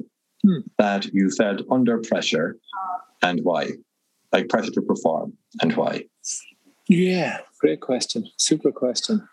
[0.77, 2.57] That you felt under pressure,
[3.21, 3.69] and why?
[4.31, 6.05] Like pressure to perform, and why?
[6.89, 8.27] Yeah, great question.
[8.37, 9.27] Super question.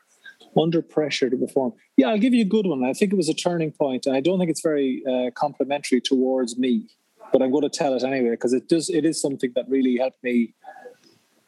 [0.57, 1.73] Under pressure to perform.
[1.97, 2.85] Yeah, I'll give you a good one.
[2.85, 6.01] I think it was a turning point, and I don't think it's very uh, complimentary
[6.01, 6.87] towards me,
[7.33, 8.89] but I'm going to tell it anyway because it does.
[8.89, 10.55] It is something that really helped me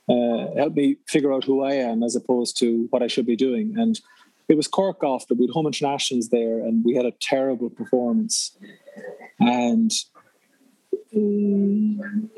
[0.08, 3.74] uh, me figure out who I am as opposed to what I should be doing.
[3.78, 4.00] And
[4.48, 5.38] it was Cork Golf Club.
[5.38, 8.56] We had home internationals there, and we had a terrible performance.
[9.40, 9.92] And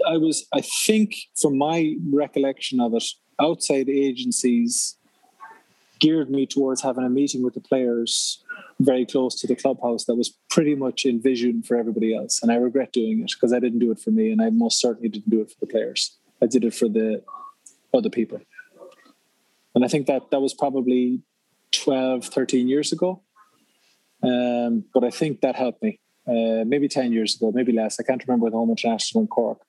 [0.06, 3.04] I was, I think, from my recollection of it,
[3.40, 4.96] outside agencies
[6.00, 8.42] geared me towards having a meeting with the players
[8.80, 12.42] very close to the clubhouse that was pretty much envisioned for everybody else.
[12.42, 14.80] And I regret doing it because I didn't do it for me, and I most
[14.80, 16.16] certainly didn't do it for the players.
[16.42, 17.22] I did it for the
[17.92, 18.40] other people.
[19.74, 21.22] And I think that that was probably
[21.72, 23.22] 12, 13 years ago.
[24.22, 26.00] Um, but I think that helped me.
[26.26, 28.00] Uh, maybe 10 years ago, maybe less.
[28.00, 29.60] I can't remember the home international in Cork.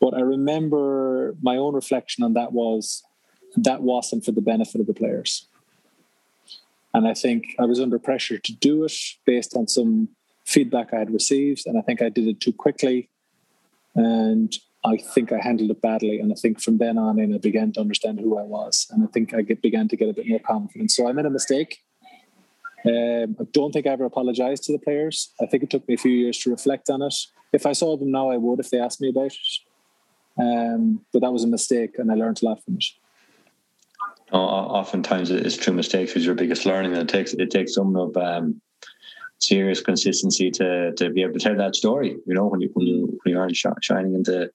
[0.00, 3.02] But I remember my own reflection on that was
[3.56, 5.48] that wasn't for the benefit of the players.
[6.94, 8.92] And I think I was under pressure to do it
[9.24, 10.08] based on some
[10.44, 11.66] feedback I had received.
[11.66, 13.10] And I think I did it too quickly.
[13.94, 16.20] And I think I handled it badly.
[16.20, 18.86] And I think from then on in, I began to understand who I was.
[18.90, 20.90] And I think I get, began to get a bit more confident.
[20.90, 21.80] So I made a mistake.
[22.86, 25.32] Um, I don't think I ever apologized to the players.
[25.40, 27.14] I think it took me a few years to reflect on it.
[27.52, 29.38] If I saw them now, I would if they asked me about it.
[30.38, 32.84] Um, but that was a mistake, and I learned a lot from it.
[34.32, 37.74] O- o- Oftentimes, it's true mistakes is your biggest learning, and it takes it takes
[37.74, 38.60] some of um,
[39.38, 42.16] serious consistency to to be able to tell that story.
[42.26, 44.50] You know, when you when you when you aren't sh- shining into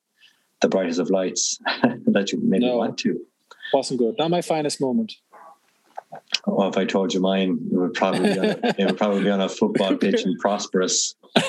[0.62, 1.58] the brightest of lights
[2.06, 2.78] that you maybe No.
[2.78, 3.20] want to.
[3.74, 4.16] Wasn't good.
[4.20, 5.14] Not my finest moment.
[6.48, 9.24] Well, if I told you mine, it would probably be on a, it would probably
[9.24, 11.48] be on a football pitch in Prosperous, and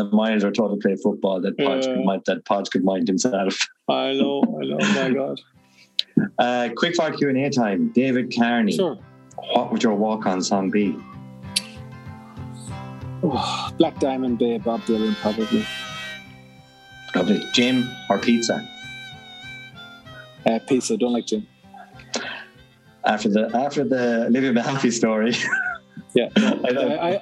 [0.00, 1.40] the miners are told to play football.
[1.40, 3.68] That Podge could mind, that Podge could mind himself.
[3.88, 4.42] I know.
[4.42, 4.78] I know.
[4.78, 5.40] My God.
[6.38, 7.92] Uh, quick fire Q and A time.
[7.92, 8.96] David Carney, Sure.
[9.52, 10.96] what would your walk on song be?
[13.22, 15.66] Oh, Black Diamond Bay, Bob Dylan, probably.
[17.14, 17.42] Lovely.
[17.52, 18.66] Gym or pizza?
[20.46, 20.96] Uh, pizza.
[20.96, 21.46] Don't like gin.
[23.06, 25.34] After the after the Olivia Mehaffey story,
[26.14, 26.28] Yeah.
[26.36, 26.68] I.
[26.68, 27.20] I, I,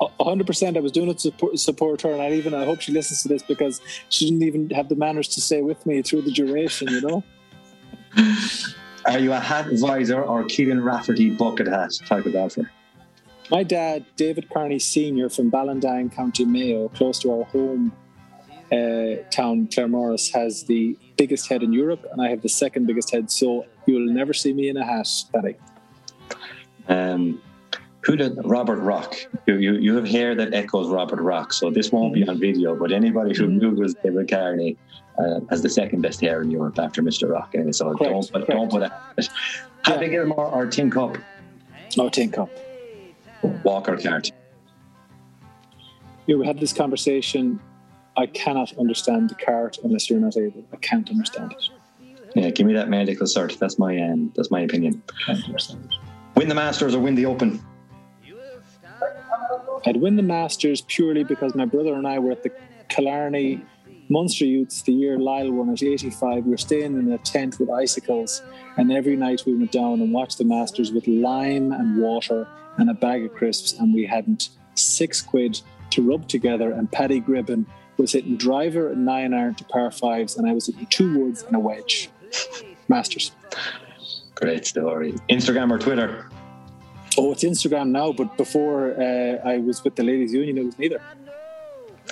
[0.00, 0.76] a hundred percent.
[0.76, 3.22] I was doing it to support, support her, and I even I hope she listens
[3.22, 6.30] to this because she didn't even have the manners to stay with me through the
[6.30, 6.88] duration.
[6.88, 7.24] You know.
[9.06, 12.70] are you a hat visor or Keelan Rafferty bucket hat type of golfer?
[13.50, 17.92] My dad, David Carney Senior from Ballindine, County Mayo, close to our home
[18.70, 23.10] uh, town, Claremorris, has the biggest head in Europe, and I have the second biggest
[23.10, 23.30] head.
[23.30, 25.56] So you'll never see me in a hat, Paddy.
[26.88, 27.42] Um,
[28.02, 29.16] Who did Robert Rock?
[29.46, 32.74] You, you you have hair that echoes Robert Rock, so this won't be on video.
[32.74, 34.78] But anybody who googles David Carney
[35.18, 37.28] uh, has the second best hair in Europe after Mr.
[37.28, 37.54] Rock.
[37.54, 39.28] and so Correct, don't put, don't put that.
[39.84, 41.18] Happy Gilmore or Tin Cup?
[41.96, 42.50] No tin cup.
[43.64, 44.30] Walker cart.
[46.26, 47.58] Yeah, we had this conversation.
[48.18, 50.64] I cannot understand the cart unless you're not able.
[50.72, 51.68] I can't understand it.
[52.34, 53.58] Yeah, give me that medical cert.
[53.58, 55.02] That's my um, that's my opinion.
[55.24, 55.94] Can't understand it.
[56.34, 57.62] Win the Masters or win the Open.
[59.86, 62.50] I'd win the Masters purely because my brother and I were at the
[62.88, 63.64] Killarney
[64.08, 66.44] Munster Youths the year Lyle won at 85.
[66.44, 68.42] We were staying in a tent with icicles,
[68.76, 72.48] and every night we went down and watched the Masters with lime and water
[72.78, 75.60] and a bag of crisps, and we hadn't six quid
[75.90, 76.72] to rub together.
[76.72, 77.66] And Paddy Gribben
[77.98, 81.42] was hitting driver and nine iron to par fives, and I was hitting two woods
[81.42, 82.10] and a wedge.
[82.88, 83.32] Masters.
[84.34, 85.12] Great story.
[85.28, 86.30] Instagram or Twitter.
[87.18, 90.78] Oh, it's Instagram now, but before uh, I was with the Ladies Union, it was
[90.78, 91.02] neither.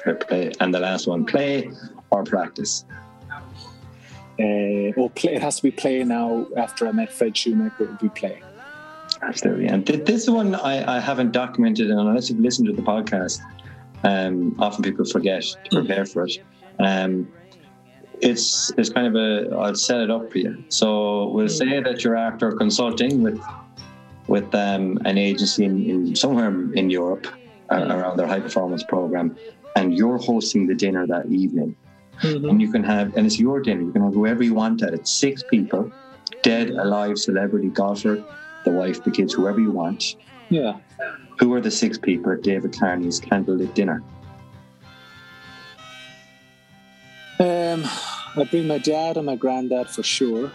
[0.02, 0.52] Fair play.
[0.60, 1.70] And the last one, play
[2.10, 2.84] or practice.
[4.38, 6.46] Uh, oh, play, it has to be play now.
[6.56, 8.42] After I met Fred Shoemaker, it would be play.
[9.22, 9.66] Absolutely.
[9.66, 13.40] And th- this one I, I haven't documented, and unless you've listened to the podcast,
[14.04, 16.38] um, often people forget to prepare for it.
[16.78, 17.28] Um,
[18.20, 20.64] it's it's kind of a I'll set it up for you.
[20.68, 23.40] So we'll say that you're after consulting with
[24.26, 27.26] with um, an agency in, in somewhere in Europe
[27.70, 29.36] uh, around their high performance program,
[29.76, 31.76] and you're hosting the dinner that evening.
[32.22, 33.82] And you can have, and it's your dinner.
[33.82, 35.06] You can have whoever you want at it.
[35.06, 35.92] Six people,
[36.42, 38.24] dead, alive, celebrity, golfer,
[38.64, 40.16] the wife, the kids, whoever you want.
[40.48, 40.78] Yeah.
[41.40, 44.02] Who are the six people at David Carney's candlelit dinner?
[47.38, 47.84] Um,
[48.36, 50.50] I'd bring my dad and my granddad for sure.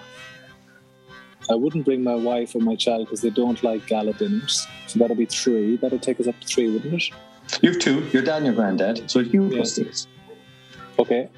[1.50, 4.66] I wouldn't bring my wife or my child because they don't like gala dinners.
[4.88, 5.78] So that'll be three.
[5.78, 7.10] That'll take us up to three, wouldn't it?
[7.62, 9.10] You've two, your dad and your granddad.
[9.12, 9.58] So you Yeah.
[9.58, 10.08] plus six.
[10.98, 11.30] Okay.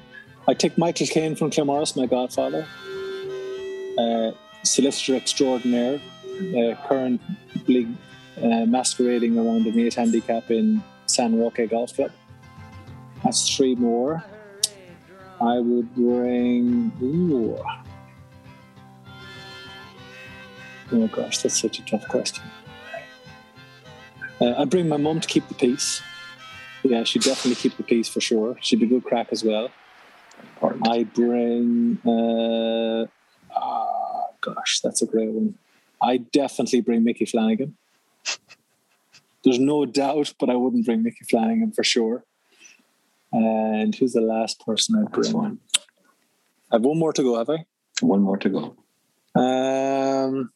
[0.46, 2.66] I take Michael Caine from Claremorris, my godfather.
[3.98, 4.32] Uh,
[4.62, 6.00] solicitor extraordinaire,
[6.56, 7.88] uh, currently
[8.42, 12.12] uh, masquerading around an eight handicap in San Roque Golf Club.
[13.22, 14.24] That's three more.
[15.40, 16.92] I would bring.
[17.02, 17.58] Ooh.
[20.92, 22.44] Oh gosh, that's such a tough question.
[24.40, 26.02] Uh, I'd bring my mum to keep the peace.
[26.82, 28.56] Yeah, she'd definitely keep the peace for sure.
[28.60, 29.70] She'd be good crack as well.
[30.40, 30.86] Important.
[30.88, 31.98] I bring.
[32.04, 33.06] Uh,
[33.56, 35.54] ah, gosh, that's a great one.
[36.02, 37.76] I definitely bring Micky Flanagan.
[39.44, 42.24] There's no doubt, but I wouldn't bring Micky Flanagan for sure.
[43.32, 45.32] And who's the last person I'd bring?
[45.32, 45.58] one.
[46.70, 47.66] I have one more to go, have I?
[48.00, 48.76] One more to go.
[49.38, 50.50] Um,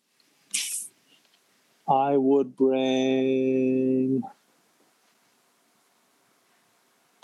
[1.88, 4.22] I would bring.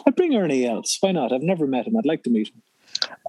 [0.06, 0.98] I'd bring Ernie Els.
[1.00, 1.32] Why not?
[1.32, 1.96] I've never met him.
[1.96, 2.62] I'd like to meet him.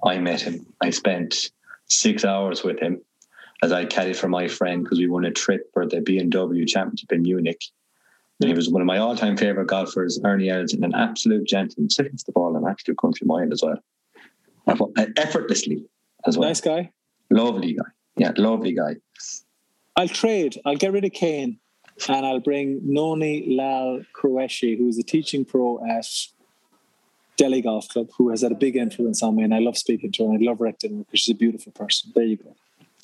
[0.04, 0.66] I met him.
[0.80, 1.50] I spent
[1.86, 3.00] six hours with him
[3.62, 7.12] as I caddied for my friend because we won a trip for the BMW Championship
[7.12, 7.62] in Munich.
[8.40, 11.88] And he was one of my all-time favorite golfers, Ernie Els, and an absolute gentleman.
[11.88, 13.82] Still hits the ball an absolute country mile as well.
[15.16, 15.86] Effortlessly
[16.26, 16.48] as well.
[16.48, 16.90] Nice guy.
[17.30, 17.84] Lovely guy.
[18.16, 18.96] Yeah, lovely guy.
[19.96, 20.60] I'll trade.
[20.66, 21.58] I'll get rid of Kane
[22.08, 26.06] and I'll bring Noni Lal Qureshi, who's a teaching pro at
[27.38, 29.44] Delhi Golf Club, who has had a big influence on me.
[29.44, 30.34] And I love speaking to her.
[30.34, 32.12] And I love her because she's a beautiful person.
[32.14, 32.54] There you go.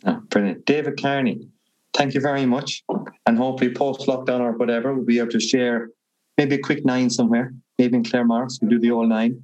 [0.04, 0.64] Ah, brilliant.
[0.66, 1.48] David Carney,
[1.94, 2.82] thank you very much.
[3.26, 5.90] And hopefully post lockdown or whatever, we'll be able to share
[6.38, 8.58] maybe a quick nine somewhere, maybe in Claremorris.
[8.60, 9.42] We'll do the all nine.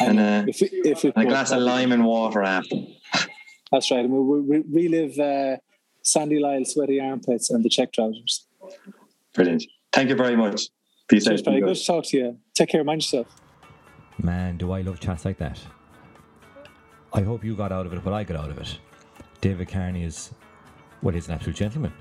[0.00, 2.76] And, uh, if, it- if it And a glass of lime and water after.
[3.72, 4.00] That's right.
[4.00, 5.56] And we'll, we'll re- relive uh,
[6.02, 8.46] Sandy Lyle's sweaty armpits and the check trousers.
[9.34, 9.64] Brilliant.
[9.92, 10.68] Thank you very much.
[11.08, 11.46] Peace Cheers, out.
[11.46, 11.60] Paddy.
[11.60, 12.38] Good to talk to you.
[12.54, 12.80] Take care.
[12.80, 13.26] Of mind yourself.
[14.22, 15.58] Man, do I love chats like that.
[17.12, 18.78] I hope you got out of it what I got out of it.
[19.46, 20.32] David Carney is,
[21.02, 21.92] well, he's an absolute gentleman.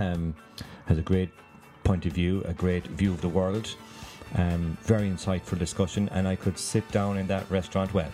[0.00, 0.34] Um,
[0.86, 1.30] has a great
[1.84, 3.72] point of view, a great view of the world.
[4.34, 7.94] Um, very insightful discussion, and I could sit down in that restaurant.
[7.94, 8.10] Well,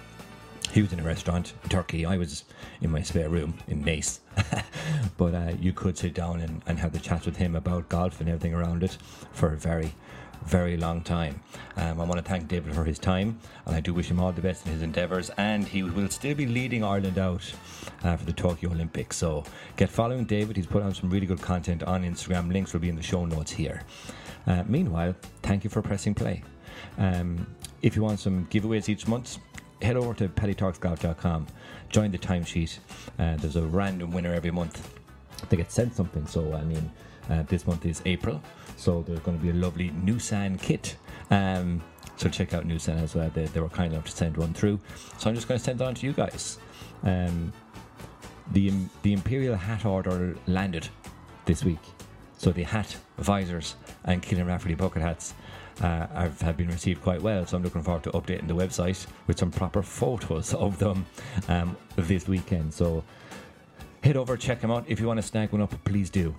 [0.70, 2.04] he was in a restaurant in Turkey.
[2.04, 2.44] I was
[2.82, 4.18] in my spare room in Naas.
[5.16, 8.20] but uh, you could sit down and, and have the chat with him about golf
[8.20, 8.98] and everything around it
[9.32, 9.94] for a very,
[10.46, 11.40] very long time.
[11.76, 14.32] Um, I want to thank David for his time, and I do wish him all
[14.32, 15.30] the best in his endeavours.
[15.36, 17.52] And he will still be leading Ireland out
[18.02, 19.16] uh, for the Tokyo Olympics.
[19.16, 19.44] So
[19.76, 20.56] get following David.
[20.56, 22.52] He's put on some really good content on Instagram.
[22.52, 23.82] Links will be in the show notes here.
[24.46, 26.42] Uh, meanwhile, thank you for pressing play.
[26.98, 27.46] Um,
[27.82, 29.38] if you want some giveaways each month,
[29.82, 31.46] head over to paddytalksgolf.com,
[31.88, 32.78] join the timesheet.
[33.18, 34.90] Uh, there's a random winner every month.
[35.48, 36.26] They get sent something.
[36.26, 36.90] So, I mean,
[37.30, 38.38] Uh, this month is April,
[38.76, 40.96] so there's going to be a lovely Nusan kit.
[41.30, 41.82] Um,
[42.16, 43.30] so check out Nusan as well.
[43.32, 44.78] They, they were kind enough to send one through.
[45.18, 46.58] So I'm just going to send it on to you guys.
[47.02, 47.52] Um,
[48.52, 48.72] the
[49.02, 50.88] the Imperial hat order landed
[51.46, 51.80] this week.
[52.38, 55.34] So the hat, visors, and Killian Rafferty bucket hats
[55.80, 57.46] uh, have, have been received quite well.
[57.46, 61.06] So I'm looking forward to updating the website with some proper photos of them
[61.48, 62.74] um, this weekend.
[62.74, 63.02] So
[64.02, 64.84] head over, check them out.
[64.86, 66.34] If you want to snag one up, please do.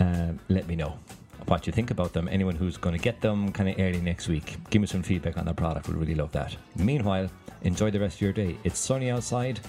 [0.00, 0.98] Um, let me know
[1.46, 2.28] what you think about them.
[2.28, 5.38] Anyone who's going to get them kind of early next week, give me some feedback
[5.38, 5.88] on their product.
[5.88, 6.56] We'd really love that.
[6.76, 7.30] Meanwhile,
[7.62, 8.56] enjoy the rest of your day.
[8.64, 9.60] It's sunny outside.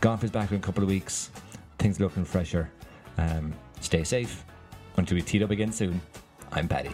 [0.00, 1.30] Golf is back in a couple of weeks.
[1.78, 2.70] Things looking fresher.
[3.18, 4.44] Um, stay safe.
[4.96, 6.00] Until we tee up again soon,
[6.50, 6.90] I'm Paddy.